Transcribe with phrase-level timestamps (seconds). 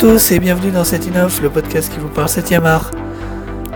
[0.00, 2.90] tous et bienvenue dans Set Enough, le podcast qui vous parle 7ème art.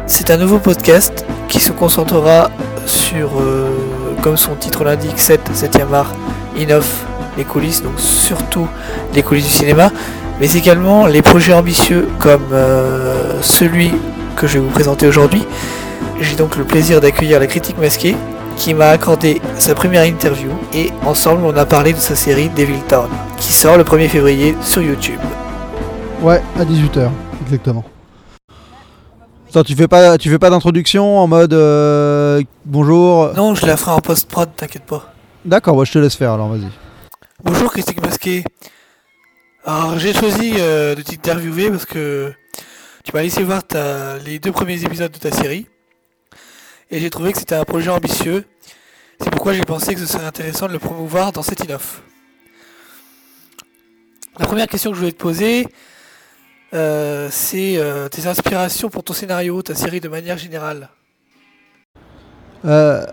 [0.07, 2.51] C'est un nouveau podcast qui se concentrera
[2.87, 3.69] sur, euh,
[4.23, 6.15] comme son titre l'indique, 7, 7ème art,
[6.59, 7.05] Enough,
[7.37, 8.67] les coulisses, donc surtout
[9.13, 9.93] les coulisses du cinéma,
[10.41, 13.93] mais également les projets ambitieux comme euh, celui
[14.35, 15.45] que je vais vous présenter aujourd'hui.
[16.23, 18.17] J'ai donc le plaisir d'accueillir la critique masquée
[18.57, 22.81] qui m'a accordé sa première interview et ensemble on a parlé de sa série Devil
[22.89, 25.21] Town qui sort le 1er février sur YouTube.
[26.25, 27.11] Ouais, à 18h,
[27.43, 27.85] exactement.
[29.51, 33.77] Attends, tu fais pas, tu fais pas d'introduction en mode euh, bonjour Non, je la
[33.77, 35.13] ferai en post-prod, t'inquiète pas.
[35.45, 36.67] D'accord, moi je te laisse faire alors, vas-y.
[37.45, 38.43] Bonjour Critique Masqué.
[39.67, 42.33] Alors j'ai choisi euh, de t'interviewer parce que
[43.05, 45.67] tu m'as laissé voir ta- les deux premiers épisodes de ta série
[46.91, 48.45] et j'ai trouvé que c'était un projet ambitieux.
[49.21, 52.03] C'est pourquoi j'ai pensé que ce serait intéressant de le promouvoir dans cette inoff.
[54.39, 55.69] La première question que je voulais te poser,
[56.75, 60.89] euh, c'est euh, tes inspirations pour ton scénario, ta série de manière générale.
[62.65, 63.05] Euh,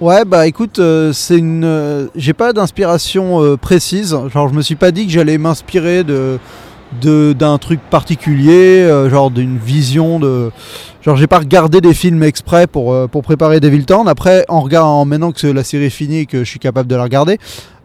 [0.00, 0.80] ouais, bah écoute,
[1.12, 4.16] c'est une, j'ai pas d'inspiration précise.
[4.32, 6.38] Genre, je me suis pas dit que j'allais m'inspirer de-
[7.02, 10.50] d'un truc particulier, euh, genre d'une vision de.
[11.02, 14.08] Genre, j'ai pas regardé des films exprès pour, euh, pour préparer Devil Town.
[14.08, 16.96] Après, en regardant, maintenant que la série est finie et que je suis capable de
[16.96, 17.38] la regarder,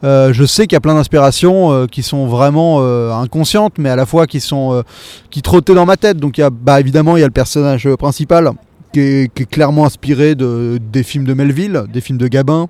[0.05, 2.79] euh, je sais qu'il y a plein d'inspirations euh, qui sont vraiment
[3.11, 4.83] inconscientes, mais à la fois qui sont
[5.29, 6.17] qui trottaient dans ma tête.
[6.17, 8.53] Donc, y a, bah, évidemment, il y a le personnage principal
[8.93, 12.67] qui est, clairement inspiré de, des films de Melville, des films de Gabin.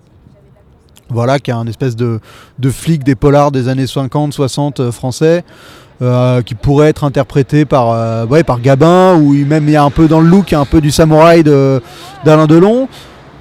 [1.11, 2.19] Voilà, qui est un espèce de,
[2.59, 5.43] de flic des polars des années 50, 60 euh, français,
[6.01, 9.83] euh, qui pourrait être interprété par, euh, ouais, par Gabin, ou même il y a
[9.83, 11.81] un peu dans le look, un peu du samouraï de-
[12.25, 12.87] d'Alain Delon.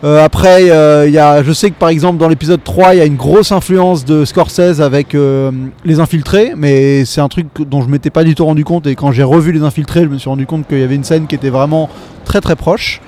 [0.04, 0.62] Euh, après,
[1.08, 3.16] il y a, je sais que par exemple dans l'épisode 3, il y a une
[3.16, 5.16] grosse influence de Scorsese avec
[5.84, 8.86] Les Infiltrés, mais c'est un truc dont je m'étais pas du tout rendu compte.
[8.86, 11.02] Et quand j'ai revu Les Infiltrés, je me suis rendu compte qu'il y avait une
[11.04, 11.88] scène qui était vraiment
[12.24, 13.00] très très proche.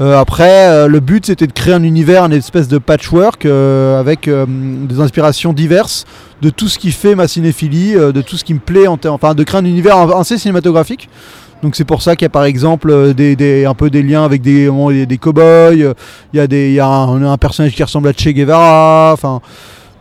[0.00, 4.00] Euh, après, euh, le but c'était de créer un univers, une espèce de patchwork euh,
[4.00, 6.06] avec euh, des inspirations diverses
[6.40, 8.98] de tout ce qui fait ma cinéphilie, euh, de tout ce qui me plaît, en
[9.10, 11.08] enfin de créer un univers assez cinématographique.
[11.62, 14.02] Donc c'est pour ça qu'il y a par exemple euh, des, des- un peu des
[14.02, 15.94] liens avec des, a des cow-boys, il
[16.34, 19.40] y a, des, y a un, un personnage qui ressemble à Che Guevara, enfin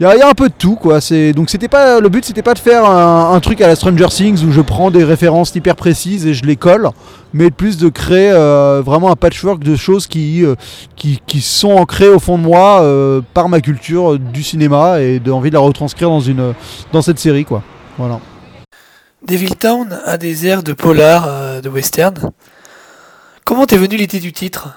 [0.01, 0.99] il y, a, il y a un peu de tout quoi.
[0.99, 3.75] C'est, donc c'était pas, le but c'était pas de faire un, un truc à la
[3.75, 6.89] Stranger Things où je prends des références hyper précises et je les colle,
[7.33, 10.55] mais plus de créer euh, vraiment un patchwork de choses qui, euh,
[10.95, 15.19] qui, qui sont ancrées au fond de moi euh, par ma culture du cinéma et
[15.19, 16.55] d'envie de la retranscrire dans, une,
[16.91, 17.61] dans cette série quoi.
[17.99, 18.19] Voilà.
[19.23, 22.31] Devil Town a des airs de polar, de western.
[23.45, 24.69] Comment t'es venu l'idée du titre?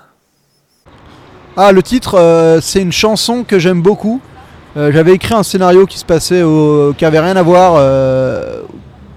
[1.56, 4.20] Ah, le titre, c'est une chanson que j'aime beaucoup.
[4.76, 7.74] Euh, J'avais écrit un scénario qui se passait au, qui avait rien à voir.
[7.76, 8.62] euh,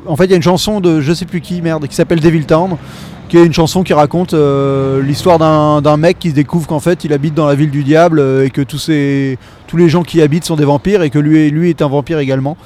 [0.06, 2.20] en fait, il y a une chanson de je sais plus qui, merde, qui s'appelle
[2.20, 2.78] Devil Town,
[3.28, 5.38] qui est une chanson qui raconte euh, l'histoire
[5.82, 8.50] d'un mec qui découvre qu'en fait il habite dans la ville du diable euh, et
[8.50, 11.50] que tous, ces, tous les gens qui y habitent sont des vampires et que lui,
[11.50, 12.58] lui est un vampire également.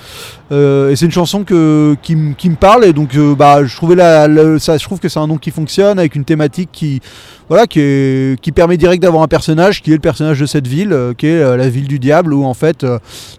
[0.52, 4.28] Euh, et c'est une chanson que, qui, me parle et donc bah, je, trouvais la,
[4.60, 7.02] ça, je trouve que c'est un nom qui fonctionne avec une thématique qui,
[7.50, 10.96] voilà, qui, qui permet direct d'avoir un personnage qui est le personnage de cette ville,
[11.18, 12.86] qui est la ville du diable, où en fait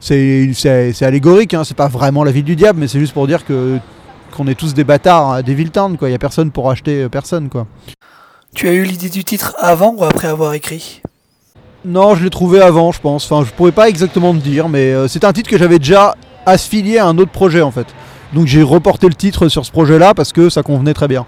[0.01, 3.45] c'est allégorique, hein, c'est pas vraiment la ville du diable, mais c'est juste pour dire
[3.45, 3.79] que
[4.33, 6.09] qu'on est tous des bâtards, hein, des Town, quoi.
[6.09, 7.67] Il y a personne pour acheter euh, personne, quoi.
[8.55, 11.01] Tu as eu l'idée du titre avant ou après avoir écrit?
[11.85, 13.31] Non, je l'ai trouvé avant, je pense.
[13.31, 16.15] Enfin, je pourrais pas exactement te dire, mais euh, c'est un titre que j'avais déjà
[16.47, 17.87] affilié à un autre projet, en fait.
[18.33, 21.27] Donc j'ai reporté le titre sur ce projet-là parce que ça convenait très bien.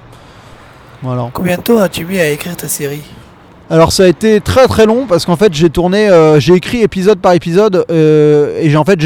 [1.03, 1.29] Voilà.
[1.35, 3.03] Combien de temps as-tu mis à écrire ta série?
[3.71, 6.83] Alors ça a été très très long parce qu'en fait j'ai tourné, euh, j'ai écrit
[6.83, 9.01] épisode par épisode euh, et en fait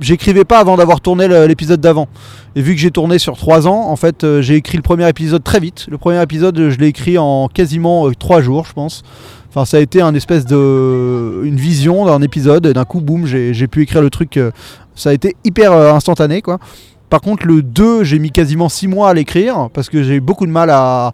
[0.00, 2.08] j'écrivais pas avant d'avoir tourné l'épisode d'avant.
[2.56, 5.08] Et vu que j'ai tourné sur trois ans, en fait euh, j'ai écrit le premier
[5.08, 5.86] épisode très vite.
[5.88, 9.04] Le premier épisode je l'ai écrit en quasiment euh, trois jours je pense.
[9.48, 13.26] Enfin ça a été un espèce de une vision d'un épisode et d'un coup boum
[13.26, 14.40] j'ai pu écrire le truc.
[14.96, 16.58] ça a été hyper instantané quoi.
[17.10, 20.20] Par contre le 2 j'ai mis quasiment six mois à l'écrire parce que j'ai eu
[20.20, 21.12] beaucoup de mal à,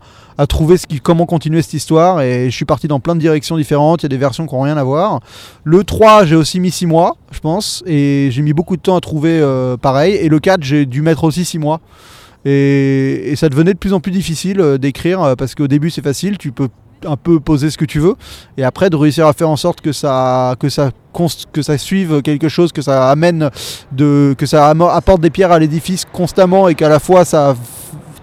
[0.49, 4.05] trouver comment continuer cette histoire et je suis parti dans plein de directions différentes, il
[4.05, 5.21] y a des versions qui n'ont rien à voir.
[5.65, 8.97] Le 3 j'ai aussi mis 6 mois je pense et j'ai mis beaucoup de temps
[8.97, 11.81] à trouver euh, pareil et le 4 j'ai dû mettre aussi 6 mois
[12.45, 15.89] et, et ça devenait de plus en plus difficile euh, d'écrire euh, parce qu'au début
[15.89, 16.69] c'est facile, tu peux
[17.05, 18.15] un peu poser ce que tu veux
[18.57, 20.91] et après de réussir à faire en sorte que ça que ça
[21.53, 23.51] que ça suive quelque chose que ça amène
[23.93, 27.55] de que ça apporte des pierres à l'édifice constamment et qu'à la fois ça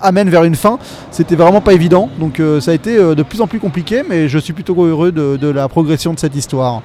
[0.01, 0.77] amène vers une fin
[1.11, 2.09] c'était vraiment pas évident.
[2.19, 4.75] Donc euh, ça a été euh, de plus en plus compliqué mais je suis plutôt
[4.83, 6.81] heureux de, de la progression de cette histoire.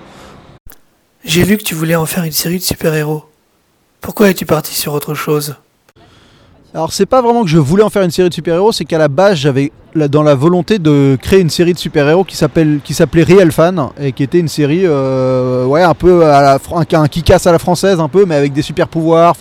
[1.25, 3.25] J'ai vu que tu voulais en faire une série de super-héros.
[4.00, 5.56] Pourquoi es-tu parti sur autre chose?
[6.74, 8.98] Alors c'est pas vraiment que je voulais en faire une série de super-héros, c'est qu'à
[8.98, 13.50] la base j'avais dans la volonté de créer une série de super-héros qui s'appelait Real
[13.50, 17.46] Fan et qui était une série euh, ouais un peu à la un, qui casse
[17.46, 19.34] à la française un peu mais avec des super pouvoirs.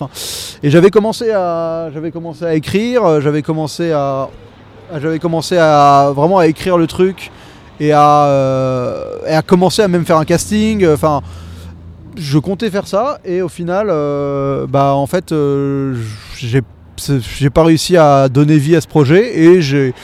[0.62, 4.28] Et j'avais commencé à commencé à écrire, euh, j'avais commencé à
[4.98, 7.30] j'avais commencé à vraiment à écrire le truc
[7.78, 10.86] et à, euh, et à commencer à même faire un casting.
[10.86, 11.20] Enfin
[12.16, 13.88] je comptais faire ça et au final
[14.66, 15.32] bah en fait
[16.36, 16.62] j'ai
[17.38, 19.94] j'ai pas réussi à donner vie à ce projet et j'ai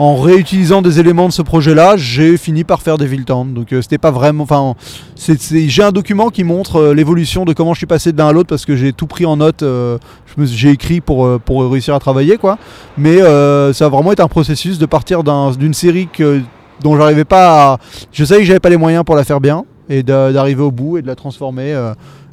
[0.00, 3.44] en réutilisant des éléments de ce projet-là, j'ai fini par faire des Viltand.
[3.52, 4.44] Donc euh, c'était pas vraiment.
[4.44, 4.74] Enfin,
[5.16, 8.48] j'ai un document qui montre euh, l'évolution de comment je suis passé d'un à l'autre
[8.48, 9.62] parce que j'ai tout pris en note.
[9.62, 9.98] Euh,
[10.38, 12.56] j'ai écrit pour, pour réussir à travailler, quoi.
[12.96, 16.40] Mais ça a vraiment été un processus de partir d'une série que,
[16.82, 17.78] dont j'arrivais pas.
[18.10, 20.96] Je savais que j'avais pas les moyens pour la faire bien et d'arriver au bout
[20.96, 21.74] et de la transformer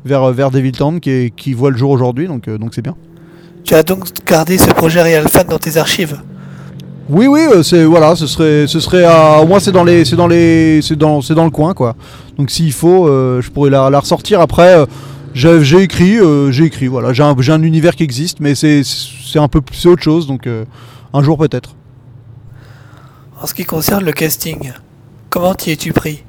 [0.06, 2.28] vers, vers des Viltand qui, qui voit le jour aujourd'hui.
[2.28, 2.96] Donc donc c'est bien.
[3.68, 6.18] Tu as donc gardé ce projet Real Fan dans tes archives
[7.10, 9.04] Oui, oui, euh, c'est voilà, ce serait, ce serait
[9.42, 11.98] au moins c'est dans les, c'est dans les, c'est dans, c'est dans le coin quoi.
[12.38, 14.78] Donc s'il faut, euh, je pourrais la, ressortir après.
[14.78, 14.86] Euh,
[15.34, 16.18] j'ai écrit,
[16.50, 19.90] j'ai écrit, voilà, j'ai un, un, univers qui existe, mais c'est, c'est un peu, c'est
[19.90, 20.48] autre chose, donc
[21.14, 21.76] un jour peut-être.
[23.42, 24.72] En ce qui concerne le casting,
[25.30, 26.24] comment t'y es-tu pris?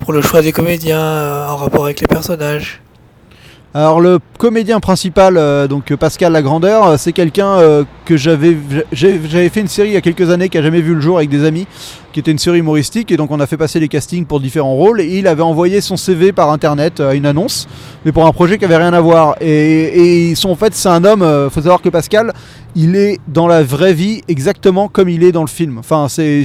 [0.00, 2.82] Pour le choix des comédiens en rapport avec les personnages?
[3.74, 8.56] Alors le comédien principal, euh, donc Pascal Lagrandeur, euh, c'est quelqu'un euh, que j'avais
[8.94, 11.28] fait une série il y a quelques années qui a jamais vu le jour avec
[11.28, 11.66] des amis,
[12.14, 14.74] qui était une série humoristique et donc on a fait passer les castings pour différents
[14.74, 17.68] rôles et il avait envoyé son CV par internet à une annonce,
[18.06, 19.36] mais pour un projet qui avait rien à voir.
[19.42, 22.32] Et, en fait c'est un homme, faut savoir que Pascal,
[22.74, 25.76] il est dans la vraie vie exactement comme il est dans le film.
[25.76, 26.42] Enfin c'est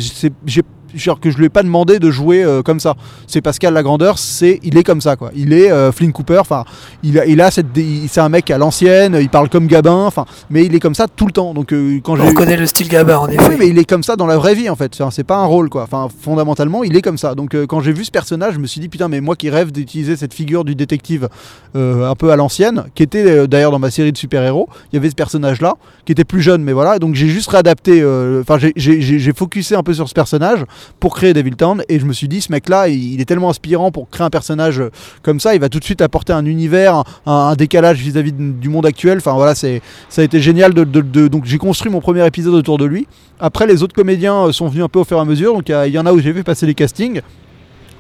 [0.96, 2.96] genre que je lui ai pas demandé de jouer euh, comme ça.
[3.28, 5.32] C'est Pascal Lagrandeur, c'est il est comme ça quoi.
[5.36, 6.66] Il est euh, Flynn Cooper, enfin
[7.04, 7.68] il a, il a cette
[8.08, 11.08] c'est un mec à l'ancienne, il parle comme Gabin, enfin mais il est comme ça
[11.08, 11.54] tout le temps.
[11.54, 13.44] Donc euh, quand je reconnais le style Gabin en effet.
[13.50, 14.92] Oui, mais il est comme ça dans la vraie vie en fait.
[14.94, 15.84] Enfin, c'est pas un rôle quoi.
[15.84, 17.36] Enfin fondamentalement, il est comme ça.
[17.36, 19.72] Donc quand j'ai vu ce personnage, je me suis dit putain mais moi qui rêve
[19.72, 21.30] d'utiliser cette figure du détective
[21.76, 25.10] un peu à l'ancienne, qui était d'ailleurs dans ma série de super-héros, il y avait
[25.10, 25.76] ce personnage là
[26.06, 28.04] qui était plus jeune mais voilà, donc j'ai juste réadapté
[28.42, 30.66] enfin j'ai focusé un peu sur ce personnage
[31.00, 31.84] pour créer Town.
[31.90, 34.30] Et je me suis dit ce mec là il, est tellement inspirant pour créer un
[34.30, 34.82] personnage
[35.22, 38.86] comme ça il va tout de suite apporter un univers un, décalage vis-à-vis du monde
[38.86, 39.18] actuel.
[39.18, 42.86] Enfin voilà c'est ça a été génial donc j'ai construit mon premier épisode autour de
[42.86, 43.08] lui.
[43.40, 45.54] Après les autres comédiens euh, sont venus un peu au fur et à mesure.
[45.54, 47.22] Donc il y, en a où j'ai fait passer les castings.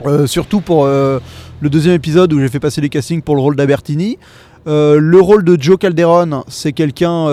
[0.05, 1.19] Euh, surtout pour euh,
[1.61, 4.17] le deuxième épisode où j'ai fait passer les castings pour le rôle d'Abertini
[4.65, 7.27] le rôle de Joe Calderon, c'est quelqu'un,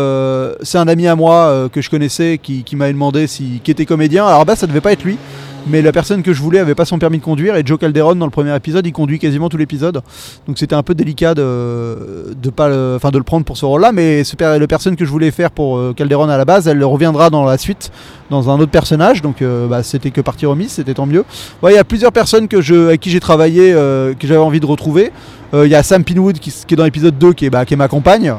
[0.63, 3.87] c'est un ami à moi que je connaissais qui, qui m'avait demandé si, qui était
[3.87, 4.27] comédien.
[4.27, 5.19] Alors bah ça devait pas être lui
[5.67, 8.15] mais la personne que je voulais avait pas son permis de conduire et Joe Calderon
[8.15, 10.03] dans le premier épisode il conduit quasiment tout l'épisode.
[10.47, 14.23] Donc c'était un peu délicat de, le, de le prendre pour ce rôle là mais
[14.41, 17.45] la personne que je voulais faire pour euh, Calderon à la base elle reviendra dans
[17.45, 17.91] la suite
[18.31, 19.23] dans un autre personnage.
[19.23, 21.25] Donc euh, bah, c'était que partie remise c'était tant mieux.
[21.63, 24.61] Il y a plusieurs personnes que je, avec qui j'ai travaillé euh, que j'avais envie
[24.61, 25.13] de retrouver.
[25.53, 27.77] Il y a Sam Pinwood qui, est dans l'épisode 2 qui est, bah, qui est
[27.77, 28.33] ma compagne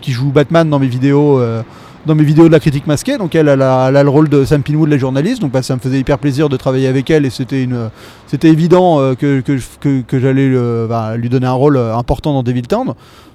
[0.00, 1.40] qui joue Batman dans mes vidéos
[2.06, 3.18] dans mes vidéos de la critique masquée.
[3.18, 5.40] Donc elle, a, le rôle de Sam Pinwood, la journaliste.
[5.40, 7.66] Donc bah, ça me faisait hyper plaisir de travailler avec elle et c'était
[8.42, 10.52] évident euh, que, j'allais
[10.88, 12.94] bah, lui donner un rôle euh, important dans Devil Town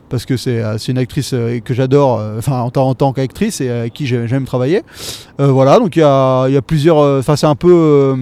[0.09, 4.07] parce que c'est euh, une actrice que j'adore, enfin en, tant qu'actrice et avec qui
[4.07, 4.81] j'aime travailler.
[5.38, 8.15] voilà, donc il y a, y a, plusieurs, enfin c'est un peu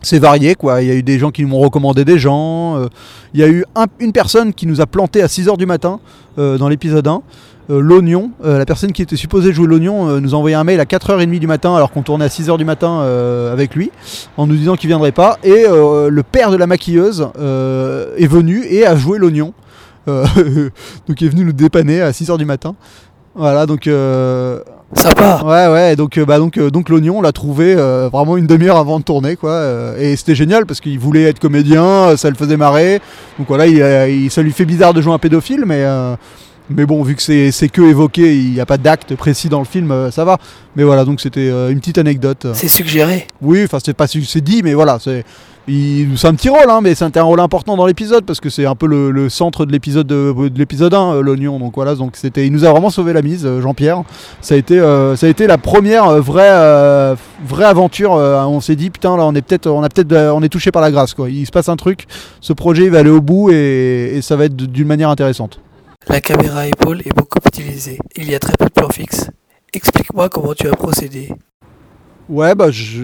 [0.00, 0.80] c'est varié quoi.
[0.80, 2.80] Il y a eu des gens qui m'ont recommandé des gens.
[3.34, 3.64] il y a eu
[3.98, 5.98] une personne qui nous a planté à 6h du matin
[6.36, 7.22] dans l'épisode 1.
[7.70, 8.30] Euh, l'oignon.
[8.44, 10.84] Euh, la personne qui était supposée jouer l'oignon euh, nous a envoyé un mail à
[10.84, 13.00] 4h30 du matin alors qu'on tournait à 6h du matin
[13.52, 13.90] avec lui
[14.36, 15.38] en nous disant qu'il viendrait pas.
[15.44, 19.52] Et le père de la maquilleuse est venu et a joué l'oignon.
[20.06, 22.74] donc il est venu nous dépanner à 6h du matin.
[23.34, 23.88] Voilà donc.
[24.94, 25.42] Sympa.
[25.44, 29.04] Ouais ouais donc bah donc donc l'oignon on l'a trouvé vraiment une demi-heure avant de
[29.04, 33.02] tourner quoi et c'était génial parce qu'il voulait être comédien ça le faisait marrer
[33.38, 35.84] donc voilà il, ça lui fait bizarre de jouer un pédophile mais
[36.70, 39.64] mais bon, vu que c'est que évoqué, il n'y a pas d'acte précis dans le
[39.64, 40.38] film, euh, ça va.
[40.76, 42.46] Mais voilà, donc c'était euh, une petite anecdote.
[42.52, 43.26] C'est suggéré.
[43.40, 45.24] Oui, enfin c'est pas c'est dit, mais voilà, c'est
[45.66, 48.74] un petit rôle, hein, mais c'est un rôle important dans l'épisode parce que c'est un
[48.74, 51.58] peu le, centre de l'épisode de, l'épisode 1, euh, l'oignon.
[51.58, 54.02] Donc voilà, donc c'était, il nous a vraiment sauvé la mise, Jean-Pierre.
[54.42, 58.12] Ça a été, ça a été la première vraie, vraie aventure.
[58.12, 60.82] on s'est dit putain là, on est peut-être, on a peut-être, on est touché par
[60.82, 61.30] la grâce quoi.
[61.30, 62.06] Il se passe un truc,
[62.42, 65.60] ce projet va aller au bout et, et ça va être d'une manière intéressante.
[66.08, 67.98] La caméra épaule est beaucoup utilisée.
[68.16, 69.28] Il y a très peu de plans fixes.
[69.74, 71.30] Explique-moi comment tu as procédé.
[72.30, 73.02] Ouais, bah, je,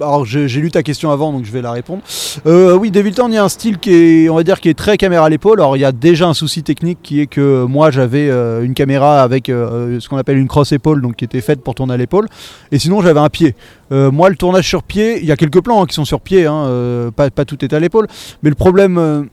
[0.00, 2.02] alors j'ai lu ta question avant, donc je vais la répondre.
[2.46, 4.70] Euh, oui, Devil Town, il y a un style qui est, on va dire, qui
[4.70, 5.60] est très caméra à l'épaule.
[5.60, 8.72] Alors, il y a déjà un souci technique qui est que moi, j'avais euh, une
[8.72, 11.94] caméra avec euh, ce qu'on appelle une cross épaule, donc qui était faite pour tourner
[11.94, 12.26] à l'épaule.
[12.72, 13.54] Et sinon, j'avais un pied.
[13.90, 16.46] moi, le tournage sur pied, il y a quelques plans hein, qui sont sur pied,
[16.46, 18.06] hein, pas, pas, tout est à l'épaule.
[18.42, 19.28] Mais le problème.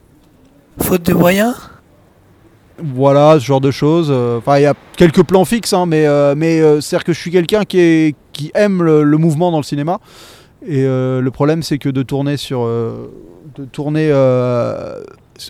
[0.78, 1.56] Faute de moyens?
[2.84, 4.12] Voilà, ce genre de choses.
[4.12, 6.06] Enfin, il y a quelques plans fixes, hein, mais,
[6.36, 8.16] mais c'est-à-dire que je suis quelqu'un qui
[8.54, 10.00] aiment le, mouvement dans le cinéma.
[10.68, 12.64] Et euh, le problème, c'est que de tourner sur.
[12.64, 13.12] Euh,
[13.56, 14.10] de tourner.
[14.12, 15.02] Euh,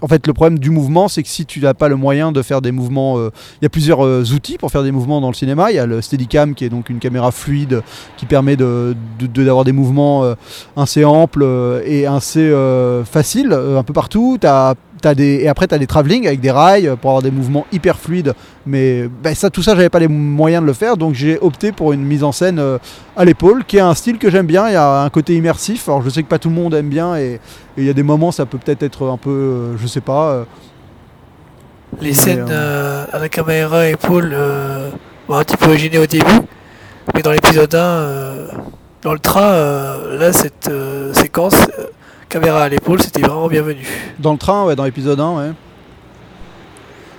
[0.01, 2.41] en fait, le problème du mouvement, c'est que si tu n'as pas le moyen de
[2.41, 3.20] faire des mouvements.
[3.20, 4.01] Il y a plusieurs
[4.34, 5.72] outils pour faire des mouvements dans le cinéma.
[5.72, 7.84] Il y a le Steadicam, qui est donc une caméra fluide
[8.17, 10.36] qui permet d'avoir de, de, des mouvements
[10.75, 11.46] assez amples
[11.86, 12.51] et assez
[13.05, 14.39] faciles un peu partout.
[15.13, 18.33] Et après, tu as des travelling avec des rails pour avoir des mouvements hyper fluides.
[18.65, 20.97] Mais ben, ça, tout ça, j'avais pas les moyens de le faire.
[20.97, 22.77] Donc j'ai opté pour une mise en scène euh,
[23.15, 24.67] à l'épaule, qui est un style que j'aime bien.
[24.67, 25.88] Il y a un côté immersif.
[25.88, 27.15] Alors je sais que pas tout le monde aime bien.
[27.17, 27.39] Et
[27.77, 30.31] il y a des moments, ça peut peut-être être un peu, euh, je sais pas.
[30.31, 30.43] Euh,
[32.01, 36.25] les scènes à la caméra épaule, un petit peu originées au début.
[37.13, 38.07] Mais dans l'épisode 1,
[39.03, 39.53] dans le train,
[40.19, 40.69] là, cette
[41.13, 41.55] séquence
[42.29, 43.86] caméra à l'épaule, c'était vraiment bienvenu.
[44.20, 45.51] Dans le train, ouais, dans l'épisode 1, ouais.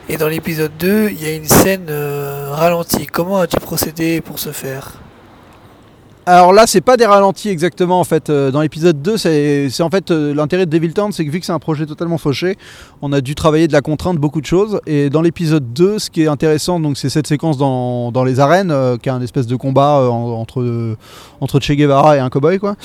[0.09, 3.07] Et dans l'épisode 2, il y a une scène euh, ralentie.
[3.07, 4.93] Comment as-tu procédé pour ce faire?
[6.27, 8.31] Alors là, c'est pas des ralentis exactement en fait.
[8.31, 11.41] Euh, dans l'épisode 2, c'est en fait euh, l'intérêt de Devil Town, c'est que vu
[11.41, 12.57] que c'est un projet totalement fauché,
[13.03, 14.81] on a dû travailler de la contrainte, beaucoup de choses.
[14.87, 18.39] Et dans l'épisode 2, ce qui est intéressant, donc c'est cette séquence dans, dans les
[18.39, 18.73] arènes,
[19.03, 20.97] qui est un espèce de combat entre,
[21.41, 22.77] entre Che Guevara et un cowboy quoi.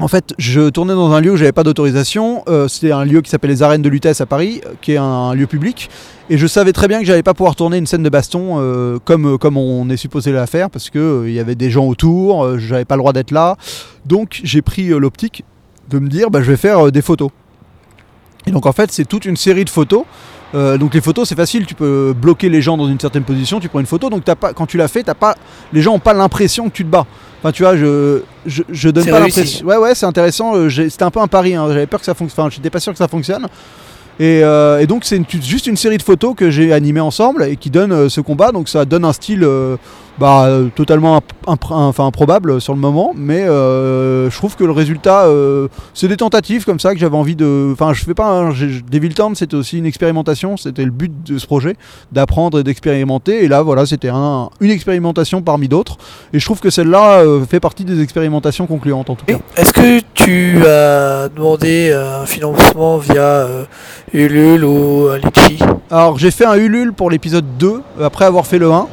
[0.00, 2.44] En fait, je tournais dans un lieu où j'avais pas d'autorisation.
[2.48, 4.96] Euh, c'était un lieu qui s'appelle les Arènes de Lutèce à Paris, euh, qui est
[4.96, 5.90] un, lieu public.
[6.30, 8.98] Et je savais très bien que j'allais pas pouvoir tourner une scène de baston euh,
[9.04, 12.58] comme, comme on est supposé la faire, parce qu'il il y avait des gens autour,
[12.58, 13.56] j'avais pas le droit d'être là.
[14.06, 15.44] Donc j'ai pris l'optique
[15.90, 17.30] de me dire, bah, je vais faire des photos.
[18.46, 20.04] Et donc en fait, c'est toute une série de photos.
[20.54, 23.68] Donc les photos c'est facile, tu peux bloquer les gens dans une certaine position, tu
[23.68, 25.34] prends une photo, donc pas, quand tu l'as fait, pas,
[25.72, 27.06] les gens n'ont pas l'impression que tu te bats.
[27.40, 29.64] Enfin, tu vois, je, je, donne pas l'impression.
[29.66, 30.56] Ouais, ouais, c'est intéressant.
[30.56, 31.54] Euh, c'était un peu un pari.
[31.54, 31.66] Hein.
[31.68, 32.46] J'avais peur que ça fonctionne.
[32.46, 33.46] Enfin, j'étais pas sûr que ça fonctionne.
[34.18, 37.70] Et, euh, donc, c'est juste une série de photos que j'ai animées ensemble et qui
[37.70, 38.50] donne euh, ce combat.
[38.50, 39.46] Donc, ça donne un style
[40.18, 45.26] bah, euh, totalement enfin, improbable sur le moment, mais euh, je trouve que le résultat,
[45.26, 47.70] euh, c'est des tentatives comme ça que j'avais envie de.
[47.72, 48.50] Enfin, je fais pas un.
[48.50, 51.76] Devil Town, c'était aussi une expérimentation, c'était le but de ce projet,
[52.10, 53.44] d'apprendre et d'expérimenter.
[53.44, 55.98] Et là, voilà, c'était un, une expérimentation parmi d'autres.
[56.32, 59.38] Et je trouve que celle-là fait partie des expérimentations concluantes en tout cas.
[59.56, 63.46] Est-ce que tu as demandé un financement via
[64.12, 65.58] Ulule ou Litchi?
[65.90, 68.88] Alors, j'ai fait un Ulule pour l'épisode 2, après avoir fait le 1.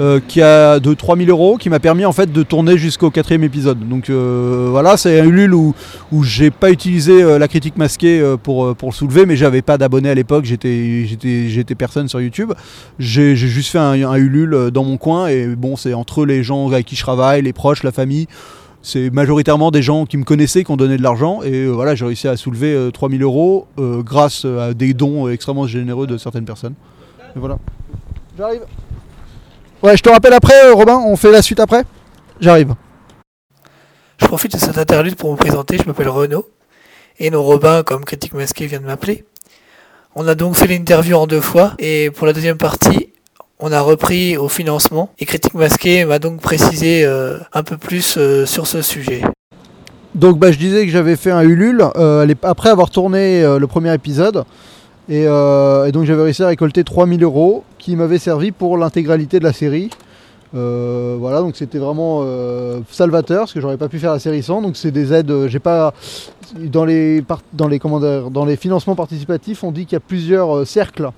[0.00, 3.44] Euh, qui a de 3000 euros qui m'a permis en fait de tourner jusqu'au quatrième
[3.44, 3.86] épisode.
[3.86, 5.74] Donc euh, voilà, c'est un Ulule où,
[6.22, 10.08] j'ai pas utilisé euh, la critique masquée pour, pour le soulever, mais j'avais pas d'abonnés
[10.08, 12.52] à l'époque, j'étais, j'étais, j'étais personne sur YouTube.
[12.98, 16.68] J'ai, juste fait un, un, Ulule dans mon coin et bon, c'est entre les gens
[16.68, 18.28] avec qui je travaille, les proches, la famille.
[18.80, 21.42] C'est majoritairement des gens qui me connaissaient, qui ont donné de l'argent.
[21.42, 26.16] Et voilà, j'ai réussi à soulever 3000 euros grâce à des dons extrêmement généreux de
[26.16, 26.74] certaines personnes.
[27.36, 27.58] Et voilà.
[28.36, 28.62] J'arrive.
[29.82, 31.82] Ouais, je te rappelle après, euh, Robin, on fait la suite après?
[32.38, 32.74] J'arrive.
[34.16, 36.46] Je profite de cette interlude pour me présenter, je m'appelle Renaud.
[37.18, 39.24] Et nos Robin, comme critique masqué, vient de m'appeler.
[40.14, 43.12] On a donc fait l'interview en deux fois, et pour la deuxième partie,
[43.58, 48.14] on a repris au financement, et critique masqué m'a donc précisé euh, un peu plus
[48.18, 49.22] euh, sur ce sujet.
[50.14, 51.82] Donc bah, je disais que j'avais fait un Ulule,
[52.44, 54.44] après avoir tourné le premier épisode,
[55.10, 59.44] euh, et, donc j'avais réussi à récolter 3000 euros qui m'avaient servi pour l'intégralité de
[59.44, 59.90] la série.
[60.54, 64.42] Euh, voilà, donc c'était vraiment euh, salvateur parce que j'aurais pas pu faire la série
[64.42, 64.62] sans.
[64.62, 65.46] Donc c'est des aides.
[65.48, 65.94] j'ai pas
[66.56, 71.10] dans les dans les dans les financements participatifs, on dit qu'il y a plusieurs cercles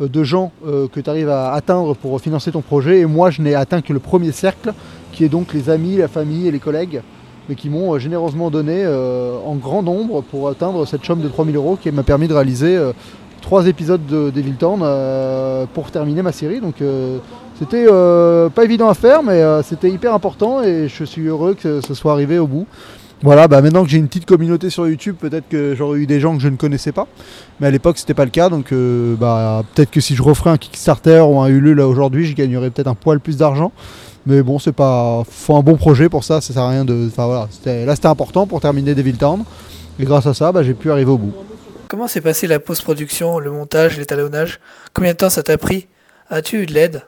[0.00, 3.00] de gens que tu arrives à atteindre pour financer ton projet.
[3.00, 4.72] Et moi, je n'ai atteint que le premier cercle,
[5.12, 7.02] qui est donc les amis, la famille et les collègues,
[7.48, 11.78] mais qui m'ont généreusement donné en grand nombre pour atteindre cette somme de 3000 euros
[11.80, 12.80] qui m'a permis de réaliser
[13.40, 16.60] trois épisodes de Devil Town euh, pour terminer ma série.
[16.60, 17.18] Donc euh,
[17.58, 21.80] c'était euh, pas évident à faire, mais c'était hyper important et je suis heureux que
[21.80, 22.66] ce soit arrivé au bout.
[23.22, 26.20] Voilà, bah maintenant que j'ai une petite communauté sur YouTube, peut-être que j'aurais eu des
[26.20, 27.06] gens que je ne connaissais pas.
[27.60, 28.48] Mais à l'époque, c'était pas le cas.
[28.48, 32.70] Donc bah, peut-être que si je referais un Kickstarter ou un Ulule aujourd'hui, je gagnerais
[32.70, 33.72] peut-être un poil plus d'argent.
[34.24, 35.22] Mais bon, c'est pas.
[35.28, 37.08] Faut un bon projet pour ça, ça sert à rien de.
[37.08, 37.48] Enfin voilà,
[37.84, 39.44] là c'était important pour terminer Devil Town.
[39.98, 41.32] Et grâce à ça, bah, j'ai pu arriver au bout.
[41.90, 44.60] Comment s'est passé la post-production, le montage, l'étalonnage?
[44.94, 45.88] Combien de temps ça t'a pris?
[46.28, 47.02] As-tu eu de l'aide?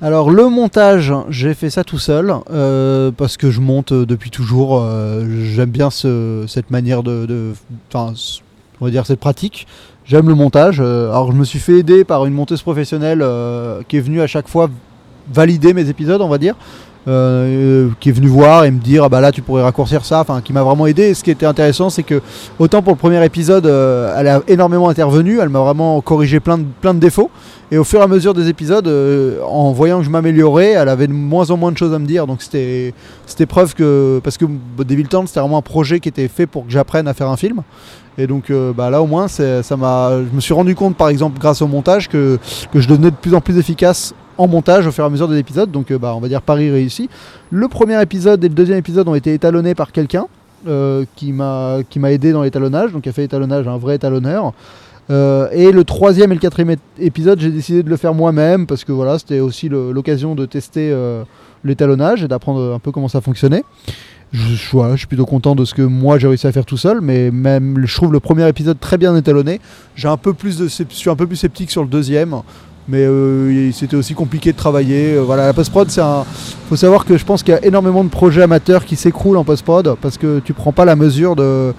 [0.00, 4.80] Alors le montage, j'ai fait ça tout seul euh, parce que je monte depuis toujours.
[4.80, 7.54] euh, J'aime bien ce- cette manière de,
[7.92, 8.14] enfin,
[8.80, 9.66] on va dire cette pratique.
[10.04, 10.78] J'aime le montage.
[10.80, 13.18] euh, alors je me suis fait aider par une monteuse professionnelle
[13.88, 14.70] qui est venue à chaque fois
[15.34, 16.54] valider mes épisodes, on va dire.
[17.08, 20.20] Euh, qui est venue voir et me dire ah bah là tu pourrais raccourcir ça,
[20.20, 21.04] enfin qui m'a vraiment aidé.
[21.04, 22.20] Et ce qui était intéressant, c'est que
[22.58, 26.58] autant pour le premier épisode, euh, elle a énormément intervenu, elle m'a vraiment corrigé plein
[26.58, 27.30] de, plein de défauts.
[27.70, 30.88] Et au fur et à mesure des épisodes, euh, en voyant que je m'améliorais, elle
[30.88, 32.26] avait de moins en moins de choses à me dire.
[32.26, 32.92] Donc c'était
[33.26, 34.44] c'était preuve que parce que
[34.78, 37.36] Devil Town c'était vraiment un projet qui était fait pour que j'apprenne à faire un
[37.36, 37.62] film.
[38.20, 41.08] Et donc euh, bah, là au moins ça m'a je me suis rendu compte par
[41.08, 42.38] exemple grâce au montage que,
[42.72, 45.28] que je devenais de plus en plus efficace en montage au fur et à mesure
[45.28, 45.70] des épisodes.
[45.70, 47.08] Donc euh, bah, on va dire Paris réussi.
[47.50, 50.26] Le premier épisode et le deuxième épisode ont été étalonnés par quelqu'un
[50.66, 54.52] euh, qui m'a aidé dans l'étalonnage, donc qui a fait étalonnage un vrai étalonneur.
[55.10, 58.84] Et le troisième et le quatrième ép- épisode, j'ai décidé de le faire moi-même parce
[58.84, 60.94] que voilà, c'était aussi l'occasion de tester
[61.64, 63.64] l'étalonnage et d'apprendre un peu comment ça fonctionnait.
[64.32, 64.54] Je,
[64.96, 67.82] suis plutôt content de ce que moi j'ai réussi à faire tout seul, mais même
[67.86, 69.60] je trouve le premier épisode très bien étalonné.
[69.96, 72.34] J'ai un peu plus je suis un peu plus sceptique sur le deuxième,
[72.88, 75.14] mais euh, c'était aussi compliqué de travailler.
[75.14, 76.24] Euh, voilà, la post prod, c'est un.
[76.68, 79.44] Faut savoir que je pense qu'il y a énormément de projets amateurs qui s'écroulent en
[79.44, 81.72] post prod parce que tu prends pas la mesure de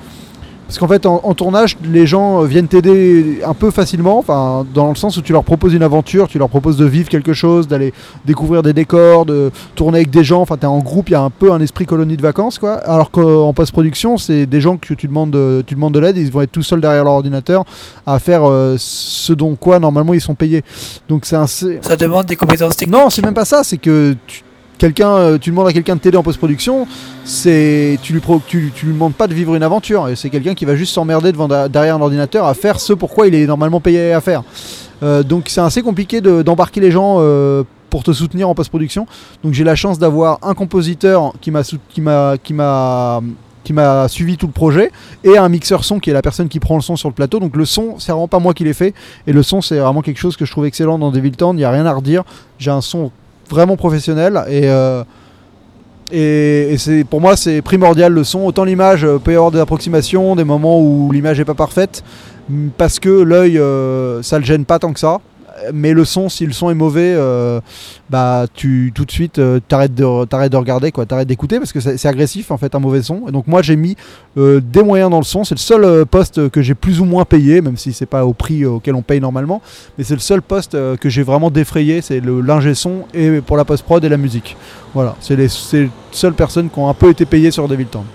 [0.70, 4.68] parce qu'en fait, en, en tournage, les gens euh, viennent t'aider un peu facilement, enfin,
[4.72, 7.34] dans le sens où tu leur proposes une aventure, tu leur proposes de vivre quelque
[7.34, 7.92] chose, d'aller
[8.26, 10.42] découvrir des décors, de tourner avec des gens.
[10.42, 12.74] Enfin, t'es en groupe, il y a un peu un esprit colonie de vacances, quoi.
[12.74, 16.32] Alors qu'en post-production, c'est des gens que tu demandes, de, tu demandes de l'aide, ils
[16.32, 17.66] vont être tout seuls derrière leur ordinateur
[18.06, 20.62] à faire euh, ce dont quoi normalement ils sont payés.
[21.08, 22.96] Donc c'est un, Ça demande des compétences techniques.
[22.96, 23.64] non, c'est même pas ça.
[23.64, 24.44] C'est que tu,
[24.80, 26.88] quelqu'un, euh, tu demandes à quelqu'un de t'aider en post-production.
[27.24, 30.08] C'est tu lui lui demandes pas de vivre une aventure.
[30.10, 33.28] Et c'est quelqu'un qui va juste s'emmerder devant derrière un ordinateur à faire ce pourquoi
[33.28, 34.42] il est normalement payé à faire.
[35.04, 37.18] Euh, donc c'est assez compliqué de- d'embarquer les gens.
[37.20, 39.08] euh, pour te soutenir en post-production.
[39.44, 42.54] Donc j'ai la chance d'avoir un compositeur qui m'a qui
[43.64, 44.92] qui m'a suivi tout le projet
[45.24, 47.40] et un mixeur son qui est la personne qui prend le son sur le plateau.
[47.40, 48.94] Donc le son, c'est vraiment pas moi qui l'ai fait
[49.26, 51.62] et le son c'est vraiment quelque chose que je trouve excellent dans Devil Town, il
[51.62, 52.24] n'y a rien à redire.
[52.60, 53.12] J'ai un son
[53.50, 55.04] vraiment professionnel et euh,
[56.12, 58.40] et, et c'est pour moi c'est primordial le son.
[58.40, 62.04] Autant l'image euh, peut y avoir des approximations, des moments où l'image est pas parfaite,
[62.78, 65.20] parce que l'œil euh, ça le gêne pas tant que ça.
[65.74, 67.60] Mais le son, si le son est mauvais, euh,
[68.10, 71.74] bah tu tout de suite euh, t'arrêtes de t'arrêtes de regarder quoi, t'arrêtes d'écouter parce
[71.74, 73.28] que c'est agressif en fait un mauvais son.
[73.28, 73.96] Et donc moi j'ai mis
[74.38, 75.44] euh, des moyens dans le son.
[75.44, 78.34] C'est le seul poste que j'ai plus ou moins payé, même si c'est pas au
[78.34, 79.62] prix auquel on paye normalement.
[79.98, 83.58] Mais c'est le seul poste que j'ai vraiment défrayé, c'est le l'ingé son et pour
[83.58, 84.56] la post prod et la musique.
[84.94, 88.06] Voilà, c'est les, les seules personnes qui ont un peu été payées sur Devil Town.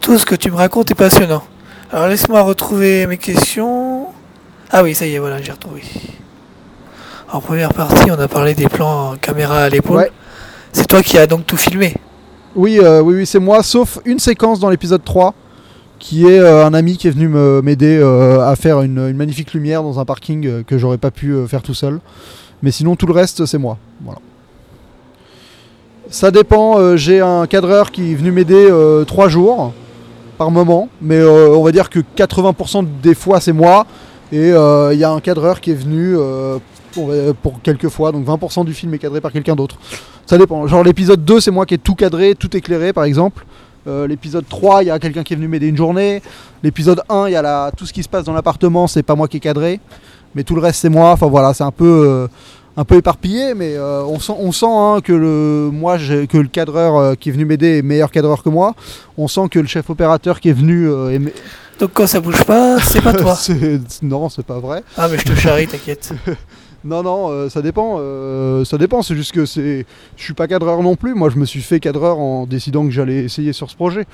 [0.00, 1.42] Tout ce que tu me racontes est passionnant.
[1.90, 4.06] Alors laisse-moi retrouver mes questions.
[4.70, 5.82] Ah oui, ça y est, voilà, j'ai retrouvé.
[7.30, 9.98] En première partie, on a parlé des plans caméra à l'épaule.
[9.98, 10.12] Ouais.
[10.72, 11.94] C'est toi qui as donc tout filmé.
[12.56, 15.34] Oui, euh, oui, oui, c'est moi, sauf une séquence dans l'épisode 3
[15.98, 19.52] qui est euh, un ami qui est venu m'aider euh, à faire une, une magnifique
[19.52, 22.00] lumière dans un parking que j'aurais pas pu faire tout seul.
[22.62, 23.76] Mais sinon, tout le reste, c'est moi.
[24.00, 24.20] Voilà.
[26.08, 28.72] Ça dépend, j'ai un cadreur qui est venu m'aider
[29.06, 29.74] 3 jours
[30.38, 33.86] par moment, mais on va dire que 80% des fois c'est moi,
[34.30, 36.58] et euh, il y a un cadreur qui est venu euh,
[36.98, 39.76] pour, pour quelques fois, donc 20% du film est cadré par quelqu'un d'autre.
[40.26, 40.66] Ça dépend.
[40.66, 43.44] Genre l'épisode 2, c'est moi qui ai tout cadré, tout éclairé par exemple.
[43.86, 46.20] Euh, l'épisode 3, il y a quelqu'un qui est venu m'aider une journée.
[46.62, 47.70] L'épisode 1, il y a la...
[47.76, 49.80] tout ce qui se passe dans l'appartement, c'est pas moi qui ai cadré.
[50.34, 51.12] Mais tout le reste, c'est moi.
[51.12, 52.26] Enfin voilà, c'est un peu, euh,
[52.76, 56.48] un peu éparpillé, mais euh, on sent, on sent hein, que, le, moi, que le
[56.48, 58.74] cadreur euh, qui est venu m'aider est meilleur cadreur que moi.
[59.16, 61.32] On sent que le chef opérateur qui est venu euh, est me-
[61.80, 63.38] Donc quand ça bouge pas, c'est pas toi.
[64.02, 64.82] Non, c'est pas vrai.
[64.98, 66.12] Ah mais je te charrie, t'inquiète.
[66.84, 67.96] Non, non, euh, ça dépend.
[67.98, 69.02] euh, ça dépend.
[69.02, 69.84] C'est juste que c'est,
[70.16, 71.14] je suis pas cadreur non plus.
[71.14, 74.06] Moi, je me suis fait cadreur en décidant que j'allais essayer sur ce projet.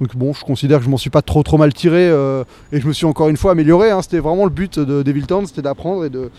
[0.00, 2.80] Donc bon, je considère que je m'en suis pas trop trop mal tiré euh, et
[2.80, 3.90] je me suis encore une fois amélioré.
[3.90, 4.00] hein.
[4.02, 6.30] C'était vraiment le but de Devil Town, c'était d'apprendre et de